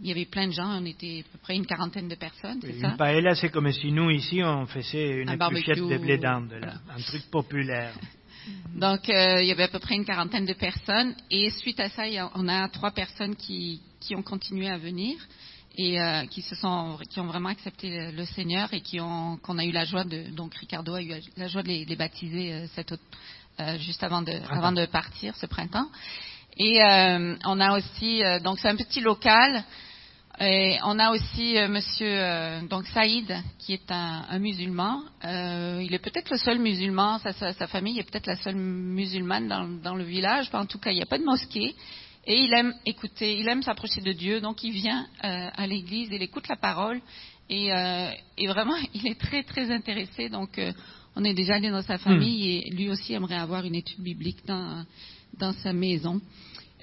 il 0.00 0.08
y 0.08 0.10
avait 0.10 0.24
plein 0.24 0.46
de 0.46 0.52
gens. 0.52 0.80
On 0.80 0.84
était 0.84 1.24
à 1.26 1.32
peu 1.32 1.38
près 1.38 1.56
une 1.56 1.66
quarantaine 1.66 2.08
de 2.08 2.14
personnes. 2.14 2.60
une 2.62 2.96
paella, 2.96 3.34
c'est 3.34 3.50
comme 3.50 3.70
si 3.72 3.92
nous 3.92 4.10
ici 4.10 4.42
on 4.42 4.66
faisait 4.66 5.22
une 5.22 5.30
épluchette 5.30 5.78
de 5.78 5.98
blé 5.98 6.18
d'Inde, 6.18 6.52
un 6.90 7.00
truc 7.00 7.30
populaire. 7.30 7.94
Donc, 8.74 9.08
euh, 9.08 9.42
il 9.42 9.46
y 9.46 9.52
avait 9.52 9.64
à 9.64 9.68
peu 9.68 9.78
près 9.78 9.94
une 9.94 10.04
quarantaine 10.04 10.46
de 10.46 10.52
personnes. 10.54 11.14
Et 11.30 11.50
suite 11.50 11.80
à 11.80 11.88
ça, 11.88 12.04
on 12.34 12.48
a 12.48 12.68
trois 12.68 12.90
personnes 12.90 13.36
qui, 13.36 13.80
ont 14.14 14.22
continué 14.22 14.68
à 14.68 14.78
venir 14.78 15.16
et 15.76 16.00
euh, 16.00 16.26
qui 16.26 16.42
se 16.42 16.54
sont, 16.54 16.98
qui 17.10 17.20
ont 17.20 17.26
vraiment 17.26 17.48
accepté 17.48 18.10
le, 18.12 18.24
Seigneur 18.24 18.72
et 18.72 18.80
qui 18.80 19.00
ont, 19.00 19.38
qu'on 19.38 19.58
a 19.58 19.64
eu 19.64 19.72
la 19.72 19.84
joie 19.84 20.04
de, 20.04 20.30
donc 20.30 20.54
Ricardo 20.54 20.94
a 20.94 21.02
eu 21.02 21.12
la 21.36 21.48
joie 21.48 21.62
de 21.62 21.68
les, 21.68 21.96
baptiser 21.96 22.52
euh, 22.52 22.66
cette, 22.74 22.94
juste 23.78 24.02
avant 24.02 24.22
de, 24.22 24.32
avant 24.50 24.72
de 24.72 24.86
partir 24.86 25.36
ce 25.36 25.46
printemps. 25.46 25.88
Et 26.58 26.80
on 26.82 27.60
a 27.60 27.78
aussi, 27.78 28.22
donc 28.42 28.58
c'est 28.58 28.68
un 28.68 28.76
petit 28.76 29.00
local 29.00 29.64
et 30.40 30.78
on 30.84 30.98
a 30.98 31.12
aussi 31.12 31.58
euh, 31.58 31.68
Monsieur 31.68 32.08
euh, 32.08 32.62
donc 32.62 32.86
Saïd, 32.88 33.32
qui 33.58 33.74
est 33.74 33.90
un, 33.90 34.38
musulman. 34.38 35.02
Euh, 35.24 35.80
il 35.84 35.94
est 35.94 35.98
peut-être 35.98 36.30
le 36.30 36.38
seul 36.38 36.58
musulman, 36.58 37.18
sa, 37.18 37.52
sa, 37.52 37.66
famille 37.66 37.98
est 37.98 38.10
peut-être 38.10 38.26
la 38.26 38.36
seule 38.36 38.56
musulmane 38.56 39.46
dans, 39.46 39.68
dans, 39.68 39.94
le 39.94 40.04
village. 40.04 40.48
En 40.52 40.66
tout 40.66 40.78
cas, 40.78 40.90
il 40.90 40.96
n'y 40.96 41.02
a 41.02 41.06
pas 41.06 41.18
de 41.18 41.24
mosquée. 41.24 41.76
Et 42.26 42.40
il 42.40 42.52
aime 42.54 42.74
écouter, 42.86 43.38
il 43.38 43.48
aime 43.48 43.62
s'approcher 43.62 44.00
de 44.00 44.12
Dieu. 44.12 44.40
Donc, 44.40 44.62
il 44.62 44.72
vient 44.72 45.06
à 45.20 45.66
l'église, 45.66 46.08
il 46.12 46.22
écoute 46.22 46.48
la 46.48 46.56
parole. 46.56 47.00
Et, 47.50 47.70
et, 48.38 48.46
vraiment, 48.46 48.76
il 48.94 49.08
est 49.08 49.18
très, 49.18 49.42
très 49.42 49.70
intéressé. 49.72 50.28
Donc, 50.28 50.60
on 51.16 51.24
est 51.24 51.34
déjà 51.34 51.54
allé 51.54 51.70
dans 51.70 51.82
sa 51.82 51.98
famille 51.98 52.60
hmm. 52.60 52.66
et 52.66 52.70
lui 52.70 52.88
aussi 52.90 53.12
aimerait 53.12 53.36
avoir 53.36 53.64
une 53.64 53.74
étude 53.74 54.00
biblique 54.00 54.46
dans, 54.46 54.84
dans 55.38 55.52
sa 55.52 55.72
maison. 55.72 56.20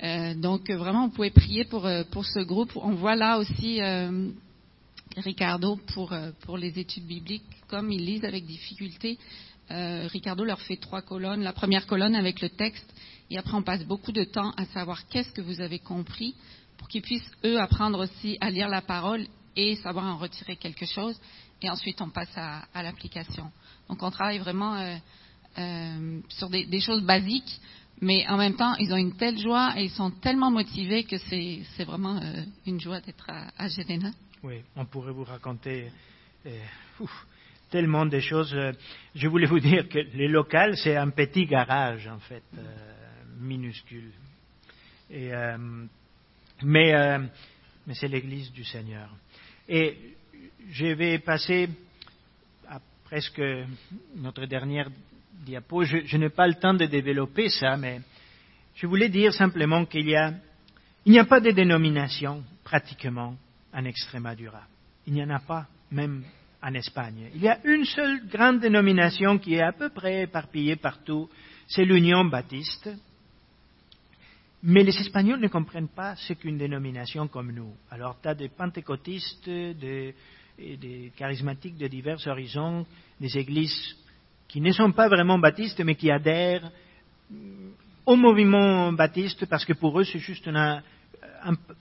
Euh, 0.03 0.33
donc 0.35 0.69
vraiment, 0.69 1.05
on 1.05 1.09
pouvait 1.09 1.29
prier 1.29 1.65
pour, 1.65 1.85
euh, 1.85 2.03
pour 2.11 2.25
ce 2.25 2.39
groupe. 2.39 2.71
On 2.75 2.93
voit 2.93 3.15
là 3.15 3.37
aussi 3.37 3.81
euh, 3.81 4.29
Ricardo 5.17 5.77
pour, 5.93 6.15
pour 6.41 6.57
les 6.57 6.79
études 6.79 7.05
bibliques, 7.05 7.43
comme 7.67 7.91
ils 7.91 8.05
lisent 8.05 8.25
avec 8.25 8.45
difficulté. 8.45 9.17
Ricardo 9.71 10.43
leur 10.43 10.59
fait 10.61 10.77
trois 10.77 11.03
colonnes. 11.03 11.43
La 11.43 11.53
première 11.53 11.85
colonne 11.85 12.15
avec 12.15 12.41
le 12.41 12.49
texte, 12.49 12.91
et 13.29 13.37
après 13.37 13.53
on 13.55 13.61
passe 13.61 13.83
beaucoup 13.85 14.11
de 14.11 14.23
temps 14.23 14.51
à 14.51 14.65
savoir 14.65 15.07
qu'est-ce 15.07 15.31
que 15.31 15.41
vous 15.41 15.61
avez 15.61 15.79
compris, 15.79 16.35
pour 16.77 16.87
qu'ils 16.87 17.01
puissent 17.01 17.31
eux 17.45 17.59
apprendre 17.59 17.99
aussi 17.99 18.37
à 18.41 18.49
lire 18.49 18.69
la 18.69 18.81
parole 18.81 19.25
et 19.55 19.75
savoir 19.77 20.05
en 20.05 20.17
retirer 20.17 20.55
quelque 20.55 20.85
chose. 20.85 21.19
Et 21.61 21.69
ensuite 21.69 22.01
on 22.01 22.09
passe 22.09 22.31
à, 22.35 22.63
l'application. 22.81 23.51
Donc 23.89 24.01
on 24.01 24.11
travaille 24.11 24.39
vraiment 24.39 24.97
sur 26.29 26.49
des, 26.49 26.79
choses 26.79 27.03
basiques 27.03 27.59
mais 28.01 28.25
en 28.27 28.37
même 28.37 28.55
temps, 28.55 28.75
ils 28.75 28.93
ont 28.93 28.97
une 28.97 29.15
telle 29.15 29.37
joie 29.37 29.73
et 29.75 29.83
ils 29.85 29.89
sont 29.89 30.11
tellement 30.11 30.51
motivés 30.51 31.03
que 31.03 31.17
c'est 31.17 31.83
vraiment 31.83 32.17
euh, 32.17 32.43
une 32.65 32.79
joie 32.79 33.01
d'être 33.01 33.29
à, 33.29 33.49
à 33.57 33.67
Oui, 34.43 34.61
on 34.75 34.85
pourrait 34.85 35.11
vous 35.11 35.25
raconter 35.25 35.91
euh, 36.45 37.05
tellement 37.69 38.05
de 38.05 38.19
choses. 38.19 38.55
Je 39.15 39.27
voulais 39.27 39.47
vous 39.47 39.59
dire 39.59 39.89
que 39.89 39.99
le 39.99 40.27
local, 40.27 40.77
c'est 40.77 40.95
un 40.95 41.09
petit 41.09 41.45
garage, 41.45 42.07
en 42.07 42.19
fait, 42.19 42.43
euh, 42.57 42.88
minuscule. 43.39 44.11
Et, 45.09 45.31
mais 46.63 47.19
mais 47.87 47.95
c'est 47.95 48.07
l'église 48.07 48.51
du 48.51 48.63
Seigneur. 48.63 49.09
Et 49.67 49.97
je 50.69 50.85
vais 50.85 51.17
passer 51.17 51.67
à 52.67 52.79
presque 53.03 53.41
notre 54.15 54.45
dernière 54.45 54.89
je, 55.47 56.17
n'ai 56.17 56.29
pas 56.29 56.47
le 56.47 56.55
temps 56.55 56.73
de 56.73 56.85
développer 56.85 57.49
ça, 57.49 57.77
mais 57.77 58.01
je 58.75 58.85
voulais 58.85 59.09
dire 59.09 59.33
simplement 59.33 59.85
qu'il 59.85 60.05
n'y 61.05 61.19
a 61.19 61.25
pas 61.25 61.39
de 61.39 61.51
dénomination 61.51 62.43
pratiquement 62.63 63.35
en 63.73 63.85
Extremadura. 63.85 64.63
Il 65.07 65.13
n'y 65.13 65.23
en 65.23 65.29
a 65.29 65.39
pas, 65.39 65.65
même 65.91 66.23
en 66.61 66.73
Espagne. 66.73 67.29
Il 67.33 67.41
y 67.41 67.47
a 67.47 67.59
une 67.63 67.85
seule 67.85 68.27
grande 68.27 68.59
dénomination 68.59 69.39
qui 69.39 69.55
est 69.55 69.61
à 69.61 69.71
peu 69.71 69.89
près 69.89 70.23
éparpillée 70.23 70.75
partout, 70.75 71.29
c'est 71.67 71.85
l'Union 71.85 72.25
baptiste. 72.25 72.89
Mais 74.61 74.83
les 74.83 74.97
Espagnols 74.97 75.39
ne 75.39 75.47
comprennent 75.47 75.87
pas 75.87 76.15
ce 76.15 76.33
qu'une 76.33 76.57
dénomination 76.57 77.27
comme 77.27 77.51
nous. 77.51 77.73
Alors, 77.91 78.17
tu 78.21 78.27
as 78.27 78.35
des 78.35 78.49
pentecôtistes, 78.49 79.49
des, 79.49 80.13
charismatiques 81.15 81.77
de 81.77 81.87
divers 81.87 82.19
horizons, 82.27 82.85
des 83.21 83.37
églises 83.37 83.95
qui 84.49 84.59
ne 84.59 84.71
sont 84.71 84.91
pas 84.91 85.07
vraiment 85.07 85.39
baptistes, 85.39 85.79
mais 85.81 85.95
qui 85.95 86.11
adhèrent 86.11 86.69
au 88.05 88.15
mouvement 88.17 88.91
baptiste 88.91 89.45
parce 89.45 89.63
que 89.63 89.73
pour 89.73 89.97
eux, 89.99 90.03
c'est 90.03 90.19
juste 90.19 90.47
un, 90.49 90.81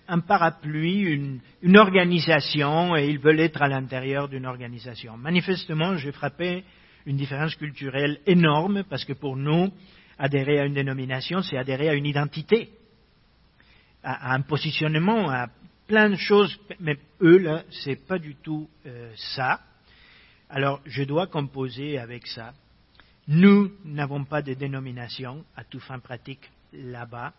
un, 0.06 0.20
parapluie, 0.20 1.00
une, 1.00 1.40
une, 1.62 1.76
organisation, 1.78 2.94
et 2.94 3.08
ils 3.08 3.18
veulent 3.18 3.40
être 3.40 3.60
à 3.60 3.68
l'intérieur 3.68 4.28
d'une 4.28 4.46
organisation. 4.46 5.16
Manifestement, 5.16 5.96
j'ai 5.96 6.12
frappé 6.12 6.62
une 7.06 7.16
différence 7.16 7.56
culturelle 7.56 8.20
énorme, 8.26 8.84
parce 8.88 9.04
que 9.04 9.14
pour 9.14 9.36
nous, 9.36 9.72
adhérer 10.18 10.58
à 10.58 10.64
une 10.64 10.74
dénomination, 10.74 11.42
c'est 11.42 11.56
adhérer 11.56 11.88
à 11.88 11.94
une 11.94 12.06
identité, 12.06 12.70
à, 14.02 14.34
un 14.34 14.40
positionnement, 14.42 15.30
à 15.30 15.48
plein 15.86 16.10
de 16.10 16.16
choses, 16.16 16.58
mais 16.80 16.98
eux, 17.22 17.38
là, 17.38 17.62
c'est 17.70 18.06
pas 18.06 18.18
du 18.18 18.34
tout 18.36 18.68
euh, 18.86 19.12
ça. 19.16 19.60
Alors, 20.50 20.80
je 20.84 21.02
dois 21.04 21.26
composer 21.26 21.98
avec 21.98 22.26
ça. 22.26 22.52
Nous 23.26 23.72
n'avons 23.84 24.24
pas 24.24 24.42
de 24.42 24.54
dénomination 24.54 25.44
à 25.56 25.64
tout 25.64 25.80
fin 25.80 25.98
pratique 25.98 26.50
là-bas. 26.72 27.32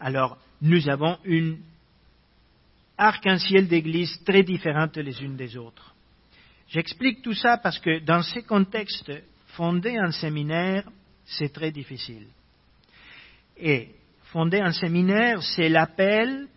Alors, 0.00 0.38
nous 0.62 0.88
avons 0.88 1.18
une 1.24 1.58
arc-en-ciel 2.96 3.66
d'églises 3.68 4.22
très 4.24 4.44
différentes 4.44 4.96
les 4.96 5.22
unes 5.22 5.36
des 5.36 5.56
autres. 5.56 5.94
J'explique 6.68 7.22
tout 7.22 7.34
ça 7.34 7.58
parce 7.58 7.78
que 7.78 7.98
dans 8.00 8.22
ces 8.22 8.42
contextes, 8.42 9.12
fonder 9.48 9.96
un 9.96 10.10
séminaire, 10.12 10.84
c'est 11.26 11.52
très 11.52 11.70
difficile. 11.70 12.26
Et 13.56 13.88
fonder 14.24 14.60
un 14.60 14.72
séminaire, 14.72 15.42
c'est 15.42 15.68
l'appel 15.68 16.48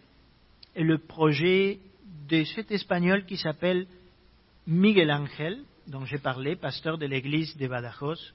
et 0.75 0.83
le 0.83 0.97
projet 0.97 1.79
de 2.27 2.43
cet 2.43 2.71
Espagnol 2.71 3.25
qui 3.25 3.37
s'appelle 3.37 3.87
Miguel 4.65 5.11
Ángel, 5.11 5.63
dont 5.87 6.05
j'ai 6.05 6.17
parlé, 6.17 6.55
pasteur 6.55 6.97
de 6.97 7.05
l'église 7.05 7.55
de 7.57 7.67
Badajoz. 7.67 8.33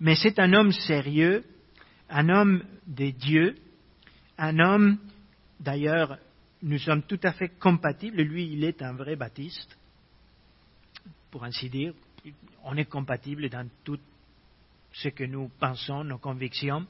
Mais 0.00 0.14
c'est 0.14 0.38
un 0.38 0.52
homme 0.52 0.72
sérieux, 0.72 1.44
un 2.10 2.28
homme 2.28 2.62
de 2.86 3.10
Dieu, 3.10 3.56
un 4.38 4.58
homme, 4.58 4.98
d'ailleurs, 5.58 6.18
nous 6.62 6.78
sommes 6.78 7.02
tout 7.02 7.20
à 7.22 7.32
fait 7.32 7.48
compatibles. 7.58 8.22
Lui, 8.22 8.52
il 8.52 8.64
est 8.64 8.82
un 8.82 8.92
vrai 8.92 9.16
baptiste, 9.16 9.78
pour 11.30 11.44
ainsi 11.44 11.70
dire. 11.70 11.94
On 12.64 12.76
est 12.76 12.86
compatibles 12.86 13.48
dans 13.48 13.68
tout 13.84 13.98
ce 15.02 15.08
que 15.08 15.24
nous 15.24 15.50
pensons, 15.60 16.04
nos 16.04 16.18
convictions. 16.18 16.86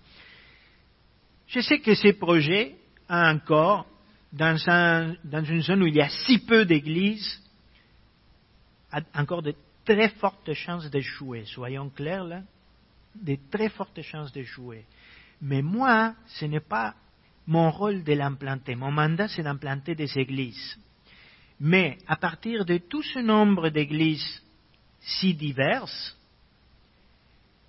Je 1.49 1.61
sais 1.61 1.81
que 1.81 1.95
ces 1.95 2.13
projets 2.13 2.77
ont 3.09 3.15
encore, 3.15 3.87
dans, 4.33 4.57
dans 5.25 5.45
une 5.45 5.63
zone 5.63 5.83
où 5.83 5.87
il 5.87 5.97
y 5.97 6.01
a 6.01 6.09
si 6.09 6.39
peu 6.39 6.65
d'églises, 6.65 7.41
encore 9.15 9.43
de 9.43 9.55
très 9.85 10.09
fortes 10.11 10.53
chances 10.53 10.91
d'échouer. 10.91 11.45
Soyons 11.47 11.91
clairs 11.91 12.25
là, 12.25 12.43
de 13.15 13.37
très 13.51 13.69
fortes 13.69 14.03
chances 14.03 14.33
d'échouer. 14.33 14.85
Mais 15.41 15.63
moi, 15.63 16.15
ce 16.27 16.45
n'est 16.45 16.61
pas 16.61 16.95
mon 17.47 17.71
rôle 17.71 18.03
de 18.05 18.13
l'implanter. 18.13 18.75
Mon 18.75 18.91
mandat, 18.91 19.29
c'est 19.29 19.43
d'implanter 19.43 19.95
des 19.95 20.19
églises. 20.19 20.79
Mais 21.61 21.99
à 22.07 22.17
partir 22.17 22.65
de 22.65 22.79
tout 22.79 23.03
ce 23.03 23.19
nombre 23.19 23.69
d'églises 23.69 24.43
si 25.01 25.35
diverses, 25.35 26.17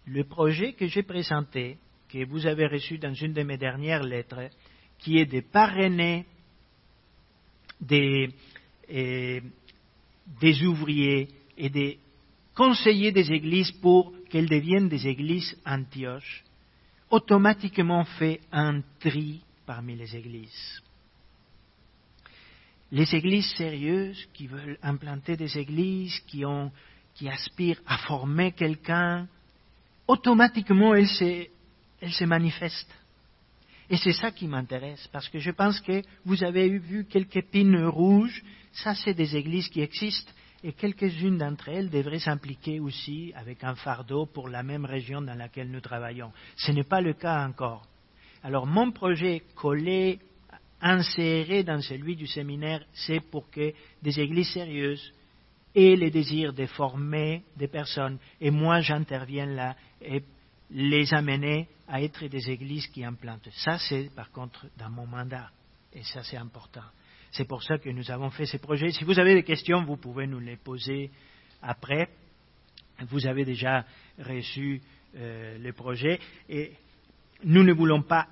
le 0.07 0.23
projet 0.23 0.73
que 0.73 0.87
j'ai 0.87 1.03
présenté, 1.03 1.77
que 2.09 2.25
vous 2.25 2.45
avez 2.45 2.67
reçu 2.67 2.97
dans 2.97 3.13
une 3.13 3.33
de 3.33 3.43
mes 3.43 3.57
dernières 3.57 4.03
lettres, 4.03 4.49
qui 4.97 5.17
est 5.17 5.25
de 5.25 5.41
parrainer 5.41 6.25
des, 7.79 8.29
des 8.87 10.63
ouvriers 10.63 11.27
et 11.57 11.69
de 11.69 11.95
conseiller 12.55 13.11
des 13.11 13.31
églises 13.31 13.71
pour 13.73 14.13
qu'elles 14.29 14.49
deviennent 14.49 14.89
des 14.89 15.07
églises 15.07 15.55
Antioche, 15.65 16.43
automatiquement 17.09 18.03
fait 18.03 18.39
un 18.51 18.81
tri 18.99 19.41
parmi 19.65 19.95
les 19.95 20.15
églises. 20.15 20.81
Les 22.91 23.13
églises 23.13 23.53
sérieuses 23.57 24.25
qui 24.33 24.47
veulent 24.47 24.79
implanter 24.81 25.35
des 25.35 25.57
églises, 25.57 26.17
qui, 26.21 26.45
ont, 26.45 26.71
qui 27.13 27.27
aspirent 27.27 27.81
à 27.85 27.97
former 27.97 28.53
quelqu'un, 28.53 29.27
automatiquement 30.07 30.95
elles 30.95 31.07
se, 31.07 32.23
manifestent. 32.25 32.93
Et 33.89 33.97
c'est 33.97 34.13
ça 34.13 34.31
qui 34.31 34.47
m'intéresse, 34.47 35.07
parce 35.11 35.29
que 35.29 35.39
je 35.39 35.51
pense 35.51 35.79
que 35.81 36.01
vous 36.25 36.43
avez 36.43 36.77
vu 36.77 37.05
quelques 37.05 37.43
pines 37.49 37.85
rouges, 37.85 38.43
ça 38.73 38.93
c'est 38.95 39.13
des 39.13 39.35
églises 39.35 39.69
qui 39.69 39.81
existent, 39.81 40.31
et 40.63 40.73
quelques-unes 40.73 41.37
d'entre 41.37 41.69
elles 41.69 41.89
devraient 41.89 42.19
s'impliquer 42.19 42.79
aussi 42.79 43.31
avec 43.35 43.63
un 43.63 43.75
fardeau 43.75 44.25
pour 44.25 44.49
la 44.49 44.63
même 44.63 44.85
région 44.85 45.21
dans 45.21 45.35
laquelle 45.35 45.69
nous 45.69 45.81
travaillons. 45.81 46.31
Ce 46.55 46.71
n'est 46.71 46.83
pas 46.83 46.99
le 46.99 47.13
cas 47.13 47.45
encore. 47.47 47.87
Alors 48.43 48.65
mon 48.65 48.91
projet 48.91 49.43
collé, 49.55 50.19
inséré 50.81 51.63
dans 51.63 51.81
celui 51.81 52.15
du 52.15 52.27
séminaire, 52.27 52.83
c'est 52.93 53.19
pour 53.19 53.49
que 53.49 53.73
des 54.01 54.19
églises 54.19 54.51
sérieuses 54.51 55.13
aient 55.75 55.95
le 55.95 56.09
désir 56.09 56.53
de 56.53 56.65
former 56.65 57.43
des 57.55 57.67
personnes, 57.67 58.17
et 58.41 58.51
moi 58.51 58.81
j'interviens 58.81 59.45
là 59.45 59.75
et 60.01 60.23
les 60.71 61.13
amener 61.13 61.67
à 61.87 62.01
être 62.01 62.25
des 62.27 62.49
églises 62.49 62.87
qui 62.87 63.03
implantent. 63.03 63.49
Ça, 63.51 63.77
c'est 63.77 64.09
par 64.15 64.31
contre 64.31 64.67
dans 64.77 64.89
mon 64.89 65.07
mandat, 65.07 65.49
et 65.93 66.03
ça 66.03 66.23
c'est 66.23 66.37
important. 66.37 66.83
C'est 67.31 67.47
pour 67.47 67.63
ça 67.63 67.77
que 67.77 67.89
nous 67.89 68.09
avons 68.09 68.29
fait 68.29 68.45
ces 68.45 68.57
projets. 68.57 68.91
Si 68.91 69.03
vous 69.03 69.19
avez 69.19 69.33
des 69.33 69.43
questions, 69.43 69.83
vous 69.83 69.97
pouvez 69.97 70.27
nous 70.27 70.39
les 70.39 70.55
poser 70.55 71.11
après. 71.61 72.09
Vous 73.09 73.27
avez 73.27 73.45
déjà 73.45 73.85
reçu 74.17 74.81
euh, 75.15 75.57
le 75.59 75.73
projet 75.73 76.19
et 76.49 76.73
nous 77.43 77.63
ne 77.63 77.73
voulons 77.73 78.01
pas 78.01 78.27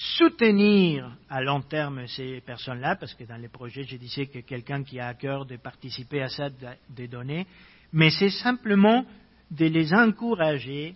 soutenir 0.00 1.14
à 1.28 1.42
long 1.42 1.60
terme 1.60 2.06
ces 2.06 2.40
personnes-là, 2.40 2.96
parce 2.96 3.12
que 3.12 3.24
dans 3.24 3.36
les 3.36 3.48
projets, 3.48 3.84
je 3.84 3.96
disais 3.96 4.26
que 4.26 4.38
quelqu'un 4.38 4.82
qui 4.82 4.98
a 4.98 5.08
à 5.08 5.14
cœur 5.14 5.44
de 5.44 5.56
participer 5.56 6.22
à 6.22 6.28
ça, 6.28 6.48
de 6.48 7.06
donner, 7.06 7.46
mais 7.92 8.08
c'est 8.08 8.30
simplement 8.30 9.04
de 9.50 9.66
les 9.66 9.92
encourager 9.92 10.94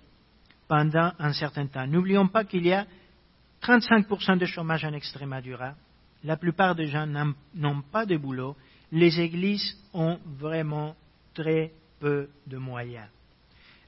pendant 0.68 1.12
un 1.18 1.34
certain 1.34 1.66
temps. 1.66 1.86
N'oublions 1.86 2.28
pas 2.28 2.44
qu'il 2.44 2.66
y 2.66 2.72
a 2.72 2.86
35% 3.62 4.38
de 4.38 4.46
chômage 4.46 4.86
en 4.86 4.94
Extremadura. 4.94 5.74
La 6.22 6.38
plupart 6.38 6.74
des 6.74 6.86
gens 6.86 7.06
n'ont 7.06 7.82
pas 7.82 8.06
de 8.06 8.16
boulot. 8.16 8.56
Les 8.90 9.20
églises 9.20 9.76
ont 9.92 10.18
vraiment 10.38 10.96
très 11.34 11.72
peu 12.00 12.30
de 12.46 12.56
moyens. 12.56 13.08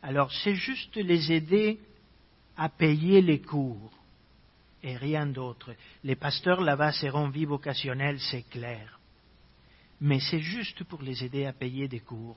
Alors, 0.03 0.31
c'est 0.31 0.55
juste 0.55 0.95
les 0.97 1.33
aider 1.33 1.81
à 2.57 2.69
payer 2.69 3.23
les 3.23 3.41
cours 3.41 3.91
et 4.87 4.97
rien 4.97 5.27
d'autre. 5.27 5.75
Les 6.05 6.15
pasteurs 6.15 6.61
là-bas 6.61 6.93
seront 6.93 7.29
vie 7.29 7.45
vocationnelle, 7.45 8.21
c'est 8.21 8.49
clair. 8.49 9.01
Mais 10.01 10.21
c'est 10.21 10.39
juste 10.39 10.85
pour 10.85 11.03
les 11.03 11.25
aider 11.25 11.45
à 11.45 11.53
payer 11.53 11.89
des 11.89 12.01
cours. 12.01 12.37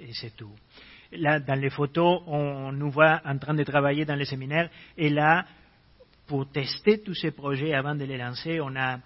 Et 0.00 0.12
c'est 0.14 0.36
tout. 0.36 0.54
Là, 1.12 1.38
dans 1.38 1.54
les 1.54 1.70
photos, 1.70 2.22
on 2.26 2.72
nous 2.72 2.90
voit 2.90 3.20
en 3.24 3.38
train 3.38 3.54
de 3.54 3.62
travailler 3.62 4.04
dans 4.04 4.16
les 4.16 4.24
séminaires. 4.24 4.68
Et 4.96 5.10
là, 5.10 5.46
pour 6.26 6.50
tester 6.50 7.00
tous 7.02 7.14
ces 7.14 7.30
projets 7.30 7.74
avant 7.74 7.94
de 7.94 8.04
les 8.04 8.18
lancer, 8.18 8.60
on 8.60 8.74
a, 8.74 8.98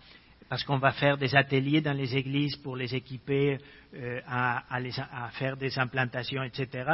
parce 0.48 0.64
qu'on 0.64 0.78
va 0.78 0.92
faire 0.92 1.18
des 1.18 1.36
ateliers 1.36 1.82
dans 1.82 1.92
les 1.92 2.16
églises 2.16 2.56
pour 2.56 2.76
les 2.76 2.94
équiper 2.94 3.58
euh, 3.94 4.20
à, 4.26 4.64
à, 4.74 5.28
faire 5.32 5.58
des 5.58 5.78
implantations, 5.78 6.42
etc. 6.44 6.92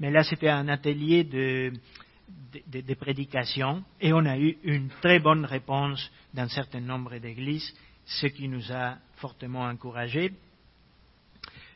Mais 0.00 0.10
là, 0.10 0.22
c'était 0.22 0.48
un 0.48 0.68
atelier 0.68 1.24
de, 1.24 1.72
des 2.66 2.94
prédications 2.94 3.82
et 4.00 4.12
on 4.12 4.24
a 4.26 4.38
eu 4.38 4.56
une 4.64 4.88
très 5.00 5.18
bonne 5.18 5.44
réponse 5.44 6.10
d'un 6.34 6.48
certain 6.48 6.80
nombre 6.80 7.16
d'églises, 7.18 7.74
ce 8.04 8.26
qui 8.26 8.48
nous 8.48 8.72
a 8.72 8.98
fortement 9.16 9.62
encouragés. 9.62 10.32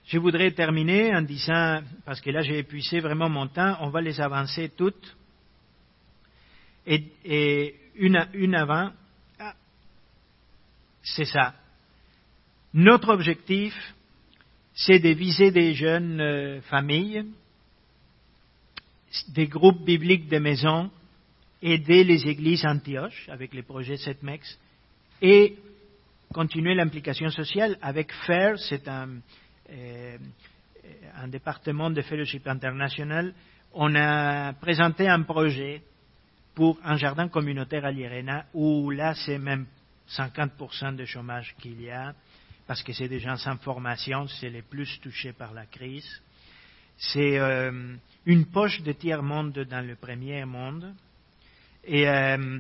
Je 0.07 0.19
voudrais 0.19 0.53
terminer 0.53 1.15
en 1.15 1.23
disant, 1.23 1.81
parce 2.05 2.21
que 2.21 2.31
là 2.31 2.43
j'ai 2.43 2.59
épuisé 2.59 3.01
vraiment 3.01 3.29
mon 3.29 3.49
temps, 3.49 3.77
on 3.81 3.89
va 3.89 4.01
les 4.01 4.21
avancer 4.21 4.71
toutes. 4.77 5.17
Et, 6.87 7.75
une, 7.97 8.29
une 8.35 8.55
avant, 8.55 8.93
ah, 9.41 9.55
c'est 11.03 11.25
ça. 11.25 11.55
Notre 12.75 13.09
objectif, 13.09 13.75
c'est 14.75 15.01
de 15.01 15.09
viser 15.09 15.51
des 15.51 15.75
jeunes 15.75 16.21
euh, 16.21 16.61
familles 16.63 17.25
des 19.29 19.47
groupes 19.47 19.85
bibliques 19.85 20.29
de 20.29 20.39
maison 20.39 20.91
aider 21.63 22.05
les 22.05 22.27
églises 22.27 22.65
Antioche 22.65 23.29
avec 23.29 23.55
les 23.55 23.63
projets 23.63 23.97
SETMEX 23.97 24.59
et 25.23 25.57
continuer 26.33 26.75
l'implication 26.75 27.31
sociale 27.31 27.79
avec 27.81 28.13
FAIR, 28.13 28.59
c'est 28.59 28.87
un, 28.89 29.09
euh, 29.71 30.19
un 31.17 31.29
département 31.29 31.91
de 31.91 32.03
fellowship 32.03 32.47
international. 32.47 33.35
On 33.73 33.95
a 33.95 34.53
présenté 34.55 35.09
un 35.09 35.23
projet 35.23 35.83
pour 36.55 36.79
un 36.85 36.97
jardin 36.97 37.29
communautaire 37.29 37.85
à 37.85 37.91
l'Irena 37.91 38.47
où 38.55 38.91
là 38.91 39.15
c'est 39.15 39.39
même 39.39 39.67
50% 40.11 40.97
de 40.97 41.05
chômage 41.05 41.55
qu'il 41.61 41.81
y 41.83 41.91
a 41.91 42.15
parce 42.67 42.83
que 42.83 42.93
c'est 42.93 43.09
des 43.09 43.21
gens 43.21 43.37
sans 43.37 43.57
formation, 43.59 44.27
c'est 44.27 44.51
les 44.51 44.63
plus 44.63 45.01
touchés 45.01 45.33
par 45.33 45.53
la 45.53 45.67
crise. 45.67 46.23
C'est 46.97 47.39
euh, 47.39 47.95
une 48.27 48.47
poche 48.47 48.83
de 48.83 48.93
tiers-monde 48.93 49.67
dans 49.71 49.87
le 49.87 49.95
premier 49.95 50.45
monde. 50.45 50.93
Et, 51.85 52.09
euh, 52.09 52.59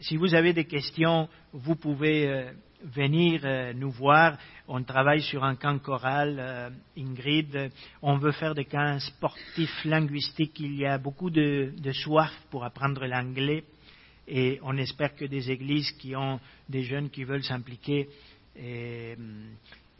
si 0.00 0.16
vous 0.16 0.34
avez 0.34 0.52
des 0.52 0.66
questions, 0.66 1.28
vous 1.52 1.74
pouvez 1.74 2.28
euh, 2.28 2.52
venir 2.84 3.40
euh, 3.44 3.72
nous 3.74 3.90
voir. 3.90 4.38
On 4.68 4.84
travaille 4.84 5.20
sur 5.20 5.42
un 5.42 5.56
camp 5.56 5.78
choral, 5.80 6.72
Ingrid. 6.96 7.72
On 8.02 8.16
veut 8.16 8.32
faire 8.32 8.54
des 8.54 8.64
camps 8.64 9.00
sportifs 9.00 9.84
linguistiques. 9.84 10.60
Il 10.60 10.76
y 10.76 10.86
a 10.86 10.96
beaucoup 10.96 11.28
de, 11.28 11.72
de 11.76 11.92
soif 11.92 12.30
pour 12.50 12.64
apprendre 12.64 13.04
l'anglais. 13.04 13.64
Et 14.28 14.60
on 14.62 14.76
espère 14.78 15.14
que 15.16 15.24
des 15.24 15.50
églises 15.50 15.90
qui 15.98 16.14
ont 16.14 16.40
des 16.68 16.84
jeunes 16.84 17.10
qui 17.10 17.24
veulent 17.24 17.44
s'impliquer 17.44 18.08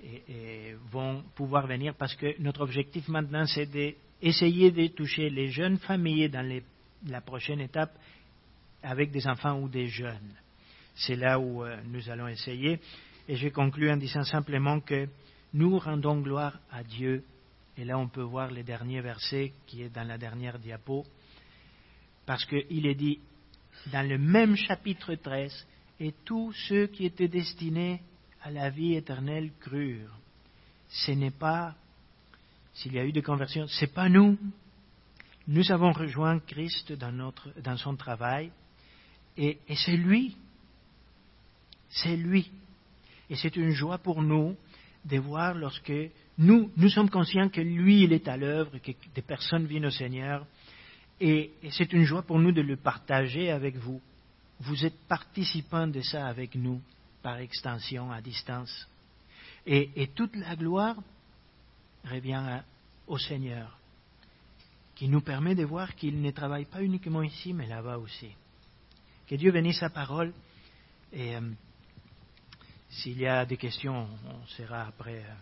et, 0.05 0.75
vont 0.91 1.23
pouvoir 1.35 1.67
venir 1.67 1.95
parce 1.95 2.15
que 2.15 2.41
notre 2.41 2.61
objectif 2.61 3.09
maintenant, 3.09 3.47
c'est 3.47 3.67
d'essayer 3.67 4.71
de 4.71 4.87
toucher 4.89 5.31
les 5.31 5.49
jeunes 5.49 5.79
familles 5.79 6.29
dans 6.29 6.61
la 7.07 7.21
prochaine 7.21 7.61
étape 7.61 7.97
avec 8.83 9.11
des 9.11 9.27
enfants 9.27 9.61
ou 9.61 9.69
des 9.69 9.89
jeunes. 9.89 10.35
C'est 10.95 11.17
là 11.17 11.41
où 11.41 11.65
euh, 11.65 11.77
nous 11.87 12.09
allons 12.09 12.29
essayer. 12.29 12.79
Et 13.29 13.37
je 13.37 13.49
conclue 13.49 13.91
en 13.91 13.97
disant 13.97 14.25
simplement 14.25 14.81
que 14.81 15.09
nous 15.55 15.79
rendons 15.79 16.21
gloire 16.21 16.59
à 16.71 16.85
Dieu. 16.85 17.25
Et 17.77 17.85
là, 17.85 17.99
on 17.99 18.09
peut 18.09 18.23
voir 18.23 18.51
les 18.51 18.63
derniers 18.63 19.01
versets 19.01 19.53
qui 19.67 19.83
est 19.83 19.89
dans 19.89 20.07
la 20.07 20.19
dernière 20.19 20.59
diapo. 20.59 21.05
Parce 22.27 22.45
qu'il 22.45 22.87
est 22.87 22.95
dit 22.95 23.19
dans 23.93 24.07
le 24.09 24.19
même 24.19 24.57
chapitre 24.57 25.15
13, 25.15 25.67
et 26.01 26.13
tous 26.25 26.53
ceux 26.69 26.87
qui 26.89 27.07
étaient 27.07 27.29
destinés 27.29 28.01
à 28.45 28.51
la 28.51 28.69
vie 28.69 28.95
éternelle 28.95 29.51
crurent. 29.59 30.19
Ce 30.89 31.13
n'est 31.13 31.31
pas, 31.31 31.75
s'il 32.75 32.93
y 32.93 32.99
a 32.99 33.05
eu 33.05 33.11
des 33.11 33.23
conversions, 33.23 33.67
ce 33.67 33.85
n'est 33.85 33.91
pas 33.91 34.11
nous. 34.11 34.39
Nous 35.49 35.73
avons 35.73 35.93
rejoint 35.93 36.39
Christ 36.41 36.93
dans, 36.93 37.77
son 37.79 37.97
travail 37.97 38.51
et, 39.37 39.59
c'est 39.75 39.97
lui. 39.97 40.37
C'est 41.89 42.17
lui. 42.17 42.51
Et 43.31 43.37
c'est 43.37 43.57
une 43.57 43.71
joie 43.71 43.99
pour 43.99 44.23
nous 44.23 44.57
de 45.07 45.19
voir 45.19 45.55
lorsque 45.55 45.93
nous, 46.37 46.71
nous 46.77 46.89
sommes 46.91 47.11
conscients 47.11 47.49
que 47.49 47.63
lui, 47.63 48.03
il 48.03 48.13
est 48.13 48.29
à 48.29 48.37
l'œuvre, 48.37 48.77
que 48.79 48.93
des 49.15 49.23
personnes 49.23 49.67
viennent 49.67 49.87
au 49.87 49.91
Seigneur. 49.91 50.47
Et, 51.19 51.51
et 51.63 51.71
c'est 51.71 51.93
une 51.95 52.05
joie 52.05 52.23
pour 52.23 52.39
nous 52.39 52.53
de 52.53 52.61
le 52.61 52.77
partager 52.77 53.51
avec 53.51 53.77
vous. 53.77 54.03
Vous 54.61 54.85
êtes 54.85 54.99
participants 55.09 55.87
de 55.87 56.01
ça 56.01 56.27
avec 56.27 56.55
nous, 56.55 56.81
par 57.25 57.39
extension, 57.39 58.13
à 58.13 58.21
distance. 58.21 58.87
Et, 59.67 60.11
toute 60.15 60.37
la 60.37 60.55
gloire 60.55 60.95
revient 62.05 62.61
au 63.07 63.17
Seigneur, 63.17 63.79
qui 64.95 65.09
nous 65.09 65.23
permet 65.23 65.55
de 65.55 65.65
voir 65.65 65.95
qu'il 65.95 66.21
ne 66.21 66.31
travaille 66.33 66.67
pas 66.67 66.83
uniquement 66.83 67.23
ici, 67.23 67.55
mais 67.55 67.67
là-bas 67.67 67.97
aussi. 67.97 68.29
Que 69.27 69.37
Dieu 69.37 69.53
bénisse 69.53 69.81
sa 69.81 69.89
parole. 69.89 70.35
Et 71.15 71.35
euh, 71.35 71.41
s'il 72.91 73.19
y 73.19 73.27
a 73.27 73.47
des 73.47 73.57
questions, 73.57 74.07
on 74.27 74.47
sera 74.49 74.83
après. 74.89 75.25
Euh, 75.25 75.35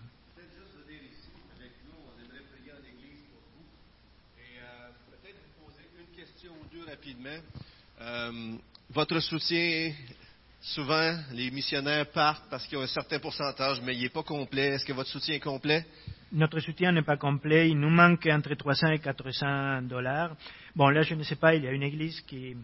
rapidement. 6.87 7.42
Euh, 8.01 8.57
votre 8.90 9.18
soutien, 9.21 9.92
souvent, 10.62 11.16
les 11.33 11.51
missionnaires 11.51 12.07
partent 12.07 12.48
parce 12.48 12.66
qu'il 12.66 12.79
y 12.79 12.81
a 12.81 12.85
un 12.85 12.88
certain 12.88 13.18
pourcentage, 13.18 13.81
mais 13.83 13.94
il 13.94 14.03
n'est 14.03 14.09
pas 14.09 14.22
complet. 14.22 14.68
Est-ce 14.68 14.85
que 14.85 14.92
votre 14.92 15.11
soutien 15.11 15.35
est 15.35 15.40
complet? 15.40 15.85
Notre 16.33 16.61
soutien 16.61 16.92
n'est 16.92 17.03
pas 17.03 17.16
complet. 17.16 17.68
Il 17.68 17.79
nous 17.79 17.90
manque 17.90 18.27
entre 18.27 18.55
300 18.55 18.92
et 18.92 18.98
400 19.01 19.83
dollars. 19.83 20.37
Bon, 20.75 20.88
là, 20.88 21.03
je 21.03 21.14
ne 21.14 21.22
sais 21.22 21.37
pas, 21.37 21.55
il 21.55 21.64
y 21.64 21.66
a 21.66 21.72
une 21.72 21.83
église 21.83 22.20
qui, 22.22 22.57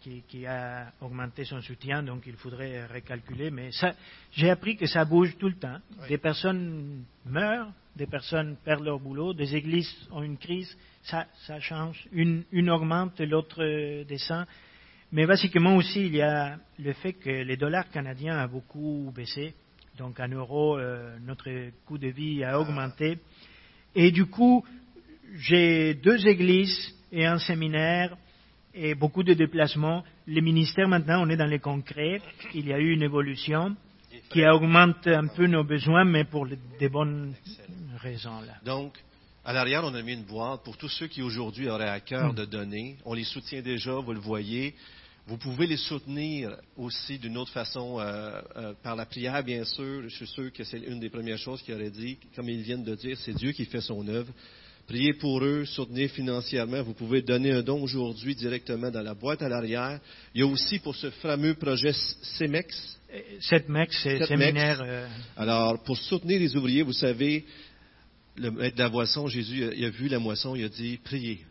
qui, 0.00 0.22
qui 0.28 0.46
a 0.46 0.92
augmenté 1.00 1.44
son 1.44 1.60
soutien, 1.60 2.02
donc 2.02 2.22
il 2.26 2.36
faudrait 2.36 2.86
recalculer. 2.86 3.50
Mais 3.50 3.72
ça, 3.72 3.94
j'ai 4.32 4.48
appris 4.48 4.76
que 4.76 4.86
ça 4.86 5.04
bouge 5.04 5.36
tout 5.38 5.48
le 5.48 5.56
temps. 5.56 5.78
Oui. 6.00 6.08
Des 6.08 6.18
personnes 6.18 7.04
meurent, 7.26 7.72
des 7.96 8.06
personnes 8.06 8.56
perdent 8.64 8.84
leur 8.84 9.00
boulot, 9.00 9.34
des 9.34 9.54
églises 9.54 9.92
ont 10.12 10.22
une 10.22 10.38
crise, 10.38 10.74
ça, 11.02 11.26
ça 11.46 11.60
change. 11.60 12.06
Une, 12.12 12.44
une 12.52 12.70
augmente, 12.70 13.20
l'autre 13.20 14.04
descend. 14.04 14.46
Mais 15.12 15.26
basiquement 15.26 15.76
aussi, 15.76 16.06
il 16.06 16.14
y 16.14 16.22
a 16.22 16.56
le 16.78 16.92
fait 16.92 17.14
que 17.14 17.30
les 17.30 17.56
dollars 17.56 17.90
canadiens 17.90 18.38
a 18.38 18.46
beaucoup 18.46 19.12
baissé. 19.14 19.54
Donc 19.98 20.20
en 20.20 20.28
euros, 20.28 20.78
euh, 20.78 21.18
notre 21.20 21.50
coût 21.84 21.98
de 21.98 22.08
vie 22.08 22.44
a 22.44 22.60
augmenté. 22.60 23.18
Et 23.94 24.12
du 24.12 24.26
coup, 24.26 24.64
j'ai 25.34 25.94
deux 25.94 26.26
églises 26.28 26.94
et 27.10 27.26
un 27.26 27.38
séminaire 27.38 28.16
et 28.72 28.94
beaucoup 28.94 29.24
de 29.24 29.34
déplacements. 29.34 30.04
Les 30.28 30.40
ministères, 30.40 30.88
maintenant, 30.88 31.26
on 31.26 31.28
est 31.28 31.36
dans 31.36 31.46
les 31.46 31.58
concrets. 31.58 32.20
Il 32.54 32.68
y 32.68 32.72
a 32.72 32.78
eu 32.78 32.92
une 32.92 33.02
évolution 33.02 33.76
qui 34.30 34.46
augmente 34.46 35.08
un 35.08 35.26
peu 35.26 35.46
nos 35.46 35.64
besoins, 35.64 36.04
mais 36.04 36.24
pour 36.24 36.46
des 36.46 36.88
bonnes 36.88 37.34
raisons. 37.98 38.40
Là. 38.42 38.54
À 39.50 39.52
l'arrière, 39.52 39.82
on 39.84 39.92
a 39.94 40.02
mis 40.02 40.12
une 40.12 40.22
boîte 40.22 40.62
pour 40.62 40.76
tous 40.76 40.88
ceux 40.88 41.08
qui 41.08 41.22
aujourd'hui 41.22 41.68
auraient 41.68 41.88
à 41.88 41.98
cœur 41.98 42.32
Mm. 42.32 42.36
de 42.36 42.44
donner. 42.44 42.96
On 43.04 43.14
les 43.14 43.24
soutient 43.24 43.60
déjà, 43.62 43.94
vous 43.94 44.12
le 44.12 44.20
voyez. 44.20 44.74
Vous 45.26 45.38
pouvez 45.38 45.66
les 45.66 45.76
soutenir 45.76 46.56
aussi 46.76 47.18
d'une 47.18 47.36
autre 47.36 47.50
façon, 47.50 47.98
euh, 47.98 48.40
euh, 48.56 48.72
par 48.84 48.94
la 48.94 49.06
prière, 49.06 49.42
bien 49.42 49.64
sûr. 49.64 50.02
Je 50.04 50.14
suis 50.14 50.26
sûr 50.28 50.52
que 50.52 50.62
c'est 50.62 50.78
une 50.78 51.00
des 51.00 51.10
premières 51.10 51.36
choses 51.38 51.62
qu'il 51.62 51.74
aurait 51.74 51.90
dit. 51.90 52.16
Comme 52.36 52.48
ils 52.48 52.62
viennent 52.62 52.84
de 52.84 52.94
dire, 52.94 53.16
c'est 53.18 53.34
Dieu 53.34 53.50
qui 53.50 53.64
fait 53.64 53.80
son 53.80 54.06
œuvre. 54.06 54.32
Priez 54.86 55.14
pour 55.14 55.42
eux, 55.44 55.64
soutenez 55.66 56.06
financièrement. 56.08 56.82
Vous 56.84 56.94
pouvez 56.94 57.20
donner 57.22 57.50
un 57.52 57.62
don 57.62 57.82
aujourd'hui 57.82 58.36
directement 58.36 58.90
dans 58.90 59.02
la 59.02 59.14
boîte 59.14 59.42
à 59.42 59.48
l'arrière. 59.48 59.98
Il 60.34 60.40
y 60.40 60.44
a 60.44 60.46
aussi 60.46 60.78
pour 60.78 60.94
ce 60.94 61.10
fameux 61.10 61.54
projet 61.54 61.92
CEMEX, 62.38 62.98
Cette 63.40 63.68
mec, 63.68 63.92
c'est 63.92 64.24
séminaire. 64.26 64.80
euh, 64.84 65.06
alors, 65.36 65.82
pour 65.82 65.96
soutenir 65.96 66.38
les 66.38 66.54
ouvriers, 66.56 66.82
vous 66.82 66.92
savez, 66.92 67.44
le 68.36 68.50
maître 68.50 68.76
de 68.76 68.82
la 68.82 68.88
moisson, 68.88 69.28
Jésus, 69.28 69.64
il 69.76 69.84
a 69.84 69.90
vu 69.90 70.08
la 70.08 70.18
moisson, 70.18 70.54
il 70.54 70.64
a 70.64 70.68
dit, 70.68 70.98
priez 71.02 71.44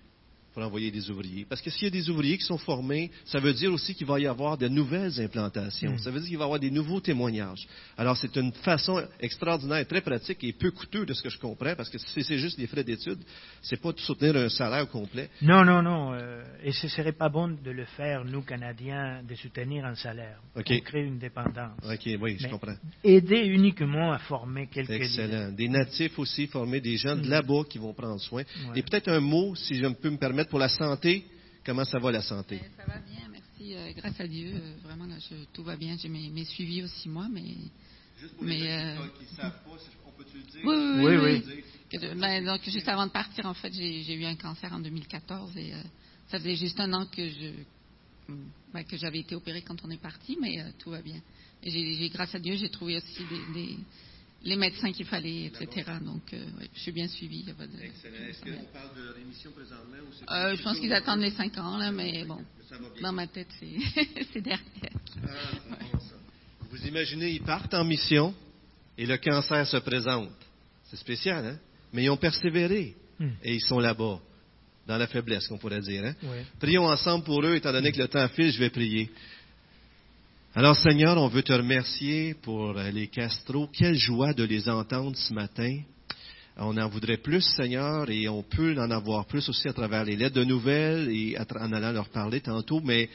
pour 0.60 0.66
envoyer 0.68 0.92
des 0.92 1.10
ouvriers. 1.10 1.46
Parce 1.48 1.62
que 1.62 1.70
s'il 1.70 1.84
y 1.86 1.88
a 1.88 1.90
des 1.90 2.10
ouvriers 2.10 2.38
qui 2.38 2.44
sont 2.44 2.58
formés, 2.58 3.12
ça 3.26 3.40
veut 3.40 3.54
dire 3.54 3.72
aussi 3.72 3.96
qu'il 3.96 4.06
va 4.06 4.20
y 4.20 4.28
avoir 4.28 4.58
de 4.58 4.68
nouvelles 4.68 5.20
implantations. 5.22 5.94
Mm. 5.94 6.00
Ça 6.00 6.12
veut 6.12 6.20
dire 6.20 6.28
qu'il 6.30 6.38
va 6.38 6.44
y 6.44 6.46
avoir 6.46 6.60
des 6.60 6.72
nouveaux 6.72 7.00
témoignages. 7.00 7.66
Alors, 7.98 8.18
c'est 8.18 8.36
une 8.36 8.52
façon 8.52 9.02
extraordinaire, 9.22 9.88
très 9.88 10.02
pratique 10.02 10.44
et 10.44 10.52
peu 10.54 10.72
coûteux 10.72 11.06
de 11.06 11.14
ce 11.14 11.22
que 11.24 11.30
je 11.30 11.40
comprends, 11.40 11.76
parce 11.76 11.90
que 11.90 11.98
si 11.98 12.24
c'est 12.24 12.38
juste 12.38 12.60
des 12.60 12.68
frais 12.68 12.84
d'études, 12.84 13.20
c'est 13.62 13.80
pas 13.82 13.94
de 13.94 14.00
soutenir 14.00 14.36
un 14.36 14.50
salaire 14.50 14.88
complet. 14.90 15.30
Non, 15.42 15.64
non, 15.64 15.82
non. 15.82 16.14
euh, 16.14 16.44
et 16.64 16.72
ce 16.74 16.88
serait 16.90 17.14
pas 17.14 17.30
bon 17.30 17.48
de 17.64 17.72
le 17.72 17.86
faire, 17.86 18.26
nous, 18.26 18.42
Canadiens, 18.42 19.22
de 19.24 19.36
soutenir 19.36 19.86
un 19.86 19.96
salaire. 19.96 20.40
OK. 20.58 20.68
On 20.72 20.80
crée 20.80 21.06
une 21.06 21.20
dépendance. 21.20 21.78
OK, 21.86 22.10
oui, 22.22 22.38
je 22.40 22.48
comprends. 22.48 22.76
Aider 23.04 23.46
uniquement 23.46 24.12
à 24.12 24.20
former 24.20 24.68
quelques 24.68 24.90
Excellent. 24.92 25.52
Des 25.52 25.70
natifs 25.70 26.20
aussi, 26.20 26.48
former 26.48 26.82
des 26.82 26.98
gens 26.98 27.16
de 27.16 27.22
Mm. 27.26 27.30
là-bas 27.30 27.64
qui 27.70 27.78
vont 27.78 27.94
prendre 27.94 28.20
soin. 28.20 28.42
Ouais. 28.42 28.80
Et 28.80 28.82
peut-être 28.82 29.08
un 29.10 29.20
mot, 29.20 29.56
si 29.56 29.76
je 29.76 29.88
peux 29.88 30.10
me 30.10 30.18
permettre, 30.18 30.49
pour 30.50 30.60
la 30.60 30.70
santé. 30.70 31.26
Comment 31.66 31.86
ça 31.86 32.00
va 32.00 32.12
la 32.12 32.22
santé? 32.22 32.58
Ben, 32.62 32.72
ça 32.78 32.86
va 32.92 33.00
bien, 33.00 33.28
merci. 33.30 33.76
euh, 33.76 33.92
grâce 33.96 34.20
à 34.20 34.28
Dieu, 34.28 34.54
euh, 34.56 34.74
vraiment, 34.84 35.06
là, 35.06 35.16
je- 35.20 35.46
tout 35.54 35.64
va 35.64 35.76
bien. 35.76 35.96
J'ai 35.98 36.10
mes, 36.10 36.30
mes 36.30 36.46
suivis 36.46 36.84
aussi, 36.84 37.10
moi, 37.10 37.28
mais. 37.32 37.56
Juste 38.20 38.34
pour 38.36 38.46
les 38.46 38.58
qui- 38.58 38.68
euh, 38.68 38.96
ne 38.96 39.36
savent 39.36 39.64
pas, 39.64 39.70
on 40.06 40.12
peut-tu 40.12 40.38
le 40.38 40.44
dire? 40.44 40.62
Oui, 40.66 40.76
oui, 40.76 41.18
Oui, 41.18 41.44
oui. 41.46 41.64
Que 41.90 42.00
je- 42.00 42.14
ben, 42.20 42.46
donc, 42.46 42.62
juste 42.70 42.88
avant 42.88 43.08
de 43.08 43.12
partir, 43.12 43.46
en 43.46 43.54
fait, 43.54 43.72
j'ai 43.74 44.14
eu 44.14 44.26
un 44.26 44.36
cancer 44.36 44.72
en 44.74 44.80
2014 44.80 45.56
et 45.58 45.74
euh, 45.74 45.82
ça 46.30 46.38
faisait 46.40 46.56
juste 46.56 46.80
un 46.80 46.92
an 46.94 47.06
que 47.06 47.28
je 47.30 47.52
ben, 48.74 48.84
que 48.84 48.96
j'avais 48.98 49.20
été 49.20 49.34
opérée 49.34 49.64
quand 49.64 49.84
on 49.84 49.90
est 49.90 49.98
parti, 50.02 50.38
mais 50.40 50.60
euh, 50.60 50.70
tout 50.78 50.92
va 50.92 51.02
bien. 51.02 51.20
J'ai- 51.64 52.10
grâce 52.10 52.36
à 52.36 52.40
Dieu, 52.40 52.56
j'ai 52.56 52.70
trouvé 52.70 52.98
aussi 52.98 53.24
des, 53.26 53.54
des- 53.54 53.78
les 54.44 54.56
médecins 54.56 54.92
qu'il 54.92 55.06
fallait, 55.06 55.46
etc. 55.46 55.68
Donc, 56.02 56.34
euh, 56.34 56.38
ouais, 56.60 56.70
je 56.74 56.80
suis 56.80 56.92
bien 56.92 57.08
suivie. 57.08 57.40
il 57.42 57.48
y 57.48 57.52
a 57.52 57.56
pas 57.56 57.68
de- 57.68 57.82
Excellent. 57.82 58.16
Est-ce 58.30 58.40
qu'on 58.42 58.66
parle 58.74 58.96
de 58.96 59.10
rémission 59.20 59.52
présentement? 59.52 59.98
Ou 60.10 60.14
c'est 60.18 60.32
Euh, 60.32 60.56
je 60.56 60.64
pense 60.64 60.80
qu'ils 60.80 60.94
attendent 60.94 61.22
les 61.22 61.32
5 61.32 61.58
ans, 61.58 61.78
là, 61.78 61.92
mais 61.92 62.24
bon, 62.26 62.40
dans 63.02 63.12
ma 63.12 63.28
tête, 63.28 63.48
c'est 63.60 64.42
derrière. 64.42 64.60
Ah, 65.28 65.30
bon. 65.70 66.00
Vous 66.72 66.88
imaginez, 66.88 67.32
ils 67.32 67.42
partent 67.42 67.74
en 67.74 67.84
mission 67.84 68.34
et 68.98 69.06
le 69.06 69.18
cancer 69.18 69.66
se 69.68 69.78
présente. 69.78 70.30
C'est 70.86 70.98
spécial, 70.98 71.46
hein? 71.46 71.58
Mais 71.94 72.04
ils 72.04 72.10
ont 72.10 72.18
persévéré 72.18 72.96
Hmm. 73.22 73.32
et 73.44 73.56
ils 73.56 73.62
sont 73.62 73.80
là-bas. 73.80 74.20
dans 74.88 74.98
la 74.98 75.06
faiblesse, 75.08 75.46
qu'on 75.48 75.58
pourrait 75.60 75.82
dire. 75.82 76.04
Hein? 76.04 76.16
Prions 76.60 76.86
ensemble 76.88 77.24
pour 77.24 77.44
eux, 77.46 77.54
étant 77.56 77.72
donné 77.72 77.92
que 77.92 78.00
le 78.00 78.08
temps 78.08 78.28
file, 78.30 78.52
je 78.52 78.58
vais 78.58 78.72
prier. 78.72 79.08
Alors 80.56 80.76
Seigneur, 80.76 81.16
on 81.18 81.28
veut 81.28 81.44
te 81.44 81.54
remercier 81.54 82.34
pour 82.34 82.74
les 82.74 83.08
Castro. 83.08 83.68
Quelle 83.72 83.96
joie 83.96 84.34
de 84.34 84.44
les 84.44 84.68
entendre 84.68 85.16
ce 85.16 85.32
matin. 85.32 85.78
On 86.58 86.76
en 86.76 86.90
voudrait 86.90 87.18
plus, 87.18 87.42
Seigneur, 87.56 88.10
et 88.10 88.28
on 88.28 88.42
peut 88.42 88.76
en 88.80 88.90
avoir 88.90 89.28
plus 89.28 89.48
aussi 89.48 89.68
à 89.68 89.74
travers 89.74 90.04
les 90.04 90.16
lettres 90.16 90.38
de 90.38 90.44
nouvelles 90.44 91.08
et 91.12 91.38
en 91.38 91.72
allant 91.72 91.92
leur 91.92 92.10
parler 92.10 92.42
tantôt. 92.42 92.82
Mais 92.84 93.10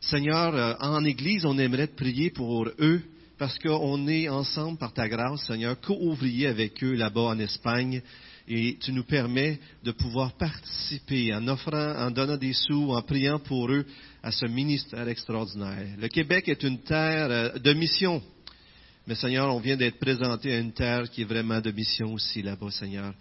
Seigneur, 0.00 0.54
euh, 0.54 0.74
en 0.80 1.04
Église, 1.04 1.44
on 1.44 1.58
aimerait 1.58 1.88
te 1.88 1.96
prier 1.96 2.30
pour 2.30 2.66
eux 2.78 3.02
parce 3.38 3.58
qu'on 3.58 4.08
est 4.08 4.30
ensemble 4.30 4.78
par 4.78 4.94
ta 4.94 5.10
grâce, 5.10 5.46
Seigneur, 5.46 5.78
co-ouvriers 5.82 6.46
avec 6.46 6.82
eux 6.82 6.94
là-bas 6.94 7.20
en 7.20 7.38
Espagne. 7.38 8.00
Et 8.50 8.78
tu 8.80 8.92
nous 8.92 9.04
permets 9.04 9.60
de 9.84 9.92
pouvoir 9.92 10.32
participer 10.38 11.34
en 11.34 11.46
offrant, 11.48 11.94
en 11.98 12.10
donnant 12.10 12.38
des 12.38 12.54
sous, 12.54 12.92
en 12.92 13.02
priant 13.02 13.38
pour 13.38 13.70
eux 13.70 13.84
à 14.22 14.32
ce 14.32 14.46
ministère 14.46 15.06
extraordinaire. 15.06 15.96
Le 15.98 16.08
Québec 16.08 16.48
est 16.48 16.62
une 16.62 16.78
terre 16.78 17.28
euh, 17.30 17.58
de 17.58 17.72
mission. 17.74 18.22
Mais 19.06 19.14
Seigneur, 19.14 19.54
on 19.54 19.60
vient 19.60 19.76
d'être 19.76 19.98
présenté 19.98 20.54
à 20.54 20.58
une 20.58 20.72
terre 20.72 21.10
qui 21.10 21.22
est 21.22 21.26
vraiment 21.26 21.60
de 21.60 21.70
mission 21.70 22.12
aussi 22.14 22.40
là-bas, 22.40 22.70
Seigneur. 22.70 23.12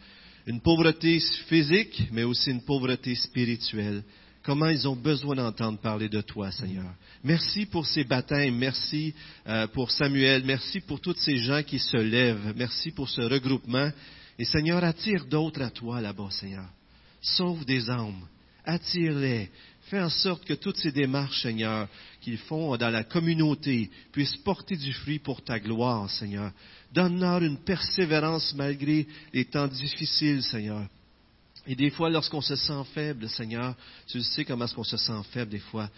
Une 0.45 0.61
pauvreté 0.61 1.19
physique, 1.49 2.03
mais 2.11 2.23
aussi 2.23 2.51
une 2.51 2.63
pauvreté 2.63 3.13
spirituelle. 3.15 4.03
Comment 4.43 4.69
ils 4.69 4.87
ont 4.87 4.95
besoin 4.95 5.35
d'entendre 5.35 5.77
parler 5.79 6.07
de 6.07 6.21
toi, 6.21 6.51
Seigneur. 6.51 6.89
Merci 7.21 7.65
pour 7.65 7.85
ces 7.85 8.05
baptêmes, 8.05 8.55
merci 8.55 9.13
euh, 9.45 9.67
pour 9.67 9.91
Samuel, 9.91 10.43
merci 10.45 10.79
pour 10.79 11.01
tous 11.01 11.17
ces 11.17 11.35
gens 11.37 11.63
qui 11.63 11.79
se 11.79 11.97
lèvent, 11.97 12.53
merci 12.55 12.91
pour 12.91 13.09
ce 13.09 13.19
regroupement. 13.19 13.91
Et 14.39 14.45
Seigneur, 14.45 14.83
attire 14.83 15.25
d'autres 15.25 15.61
à 15.61 15.69
toi 15.69 16.01
là-bas, 16.01 16.29
Seigneur. 16.31 16.67
Sauve 17.21 17.65
des 17.65 17.89
âmes, 17.89 18.27
attire-les. 18.65 19.49
Fais 19.89 20.01
en 20.01 20.09
sorte 20.09 20.43
que 20.43 20.53
toutes 20.53 20.77
ces 20.77 20.91
démarches, 20.91 21.41
Seigneur, 21.41 21.87
qu'ils 22.21 22.37
font 22.37 22.75
dans 22.75 22.89
la 22.89 23.05
communauté 23.05 23.89
puissent 24.11 24.35
porter 24.37 24.75
du 24.75 24.91
fruit 24.91 25.19
pour 25.19 25.41
ta 25.41 25.59
gloire, 25.59 26.09
Seigneur. 26.09 26.51
Donne-leur 26.93 27.41
une 27.41 27.57
persévérance 27.57 28.53
malgré 28.53 29.07
les 29.33 29.45
temps 29.45 29.67
difficiles, 29.67 30.43
Seigneur. 30.43 30.85
Et 31.65 31.75
des 31.75 31.89
fois, 31.89 32.09
lorsqu'on 32.09 32.41
se 32.41 32.55
sent 32.55 32.83
faible, 32.93 33.29
Seigneur, 33.29 33.75
tu 34.07 34.21
sais 34.21 34.45
comment 34.45 34.65
est-ce 34.65 34.73
qu'on 34.75 34.83
se 34.83 34.97
sent 34.97 35.21
faible 35.31 35.51
des 35.51 35.59
fois. 35.59 35.89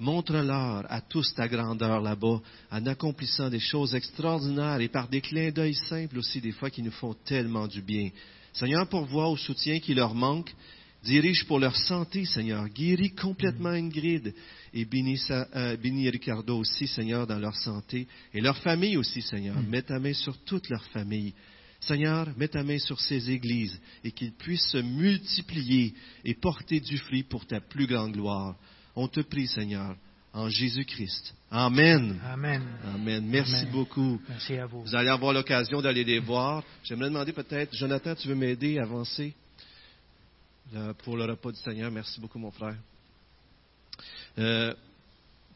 Montre-leur 0.00 0.86
à 0.90 1.00
tous 1.00 1.34
ta 1.34 1.48
grandeur 1.48 2.00
là-bas, 2.00 2.40
en 2.70 2.86
accomplissant 2.86 3.50
des 3.50 3.58
choses 3.58 3.96
extraordinaires 3.96 4.80
et 4.80 4.88
par 4.88 5.08
des 5.08 5.20
clins 5.20 5.50
d'œil 5.50 5.74
simples 5.74 6.18
aussi, 6.18 6.40
des 6.40 6.52
fois 6.52 6.70
qui 6.70 6.82
nous 6.82 6.92
font 6.92 7.14
tellement 7.24 7.66
du 7.66 7.82
bien. 7.82 8.10
Seigneur, 8.52 8.88
pourvois 8.88 9.28
au 9.28 9.36
soutien 9.36 9.80
qui 9.80 9.94
leur 9.94 10.14
manque, 10.14 10.54
dirige 11.02 11.44
pour 11.46 11.58
leur 11.58 11.76
santé, 11.76 12.24
Seigneur. 12.24 12.68
Guéris 12.68 13.10
complètement 13.10 13.70
Ingrid 13.70 14.34
et 14.72 14.84
bénis, 14.84 15.20
euh, 15.30 15.76
bénis 15.76 16.10
Ricardo 16.10 16.58
aussi, 16.58 16.86
Seigneur, 16.86 17.26
dans 17.26 17.38
leur 17.38 17.56
santé 17.56 18.06
et 18.34 18.40
leur 18.40 18.58
famille 18.58 18.96
aussi, 18.96 19.22
Seigneur. 19.22 19.56
Mets 19.62 19.82
ta 19.82 19.98
main 19.98 20.12
sur 20.12 20.36
toute 20.44 20.68
leur 20.68 20.84
famille. 20.86 21.34
Seigneur, 21.80 22.28
mets 22.36 22.48
ta 22.48 22.62
main 22.62 22.78
sur 22.78 23.00
ces 23.00 23.30
églises 23.30 23.80
et 24.02 24.10
qu'ils 24.10 24.32
puissent 24.32 24.70
se 24.70 24.78
multiplier 24.78 25.94
et 26.24 26.34
porter 26.34 26.80
du 26.80 26.98
fruit 26.98 27.22
pour 27.22 27.46
ta 27.46 27.60
plus 27.60 27.86
grande 27.86 28.12
gloire. 28.12 28.56
On 29.00 29.06
te 29.06 29.20
prie, 29.20 29.46
Seigneur, 29.46 29.94
en 30.32 30.48
Jésus-Christ. 30.48 31.32
Amen. 31.52 32.20
Amen. 32.32 32.64
Amen. 32.84 33.24
Merci 33.24 33.54
Amen. 33.54 33.70
beaucoup. 33.70 34.20
Merci 34.28 34.56
à 34.56 34.66
vous. 34.66 34.82
Vous 34.82 34.94
allez 34.96 35.08
avoir 35.08 35.32
l'occasion 35.32 35.80
d'aller 35.80 36.02
les 36.02 36.18
voir. 36.18 36.64
J'aimerais 36.82 37.08
demander 37.08 37.32
peut-être, 37.32 37.72
Jonathan, 37.76 38.16
tu 38.16 38.26
veux 38.26 38.34
m'aider 38.34 38.76
à 38.80 38.82
avancer? 38.82 39.34
Pour 41.04 41.16
le 41.16 41.26
repas 41.26 41.52
du 41.52 41.60
Seigneur? 41.60 41.92
Merci 41.92 42.20
beaucoup, 42.20 42.40
mon 42.40 42.50
frère. 42.50 42.74
Euh, 44.36 44.74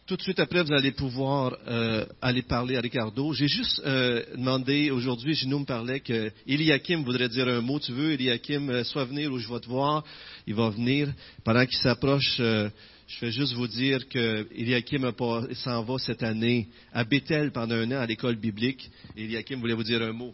tout 0.07 0.17
de 0.17 0.23
suite 0.23 0.39
après, 0.39 0.63
vous 0.63 0.73
allez 0.73 0.93
pouvoir 0.93 1.57
euh, 1.67 2.07
aller 2.21 2.43
parler 2.43 2.77
à 2.77 2.81
Ricardo. 2.81 3.33
J'ai 3.33 3.49
juste 3.49 3.83
euh, 3.85 4.23
demandé, 4.37 4.93
aujourd'hui, 4.93 5.35
Gino 5.35 5.59
me 5.59 5.65
parlait 5.65 5.99
que 5.99 6.31
Eliakim 6.47 7.03
voudrait 7.03 7.29
dire 7.29 7.49
un 7.49 7.61
mot. 7.61 7.81
Tu 7.81 7.91
veux, 7.91 8.13
Eliakim, 8.13 8.85
soit 8.85 9.05
venir 9.05 9.33
où 9.33 9.39
je 9.39 9.53
vais 9.53 9.59
te 9.59 9.67
voir. 9.67 10.05
Il 10.47 10.55
va 10.55 10.71
venir. 10.71 11.13
Pendant 11.43 11.67
qu'il 11.67 11.79
s'approche, 11.79 12.41
je 13.13 13.27
vais 13.27 13.33
juste 13.33 13.53
vous 13.55 13.69
dire 13.69 14.09
que 14.09 14.47
Eliakim 14.55 15.13
s'en 15.55 15.83
va 15.83 15.99
cette 15.99 16.23
année 16.23 16.69
à 16.93 17.05
Bethel 17.05 17.53
pendant 17.53 17.75
un 17.75 17.91
an 17.93 18.01
à 18.01 18.07
l'école 18.07 18.37
biblique. 18.37 18.91
Eliakim 19.17 19.61
voulait 19.61 19.75
vous 19.75 19.83
dire 19.83 20.01
un 20.03 20.13
mot. 20.13 20.33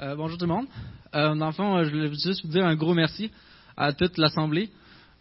Euh, 0.00 0.14
bonjour 0.14 0.36
tout 0.36 0.44
le 0.44 0.52
monde. 0.52 0.66
Euh, 1.14 1.34
dans 1.34 1.46
le 1.46 1.52
fond, 1.52 1.76
euh, 1.76 1.84
je 1.84 1.90
voulais 1.90 2.08
juste 2.10 2.44
vous 2.44 2.52
dire 2.52 2.66
un 2.66 2.74
gros 2.74 2.92
merci 2.92 3.30
à 3.76 3.92
toute 3.92 4.18
l'Assemblée. 4.18 4.68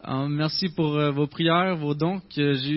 Euh, 0.06 0.28
merci 0.28 0.70
pour 0.70 1.00
vos 1.12 1.28
prières, 1.28 1.78
vos 1.78 1.94
dons 1.94 2.20
que 2.20 2.54
j'ai 2.56 2.68
eu 2.68 2.70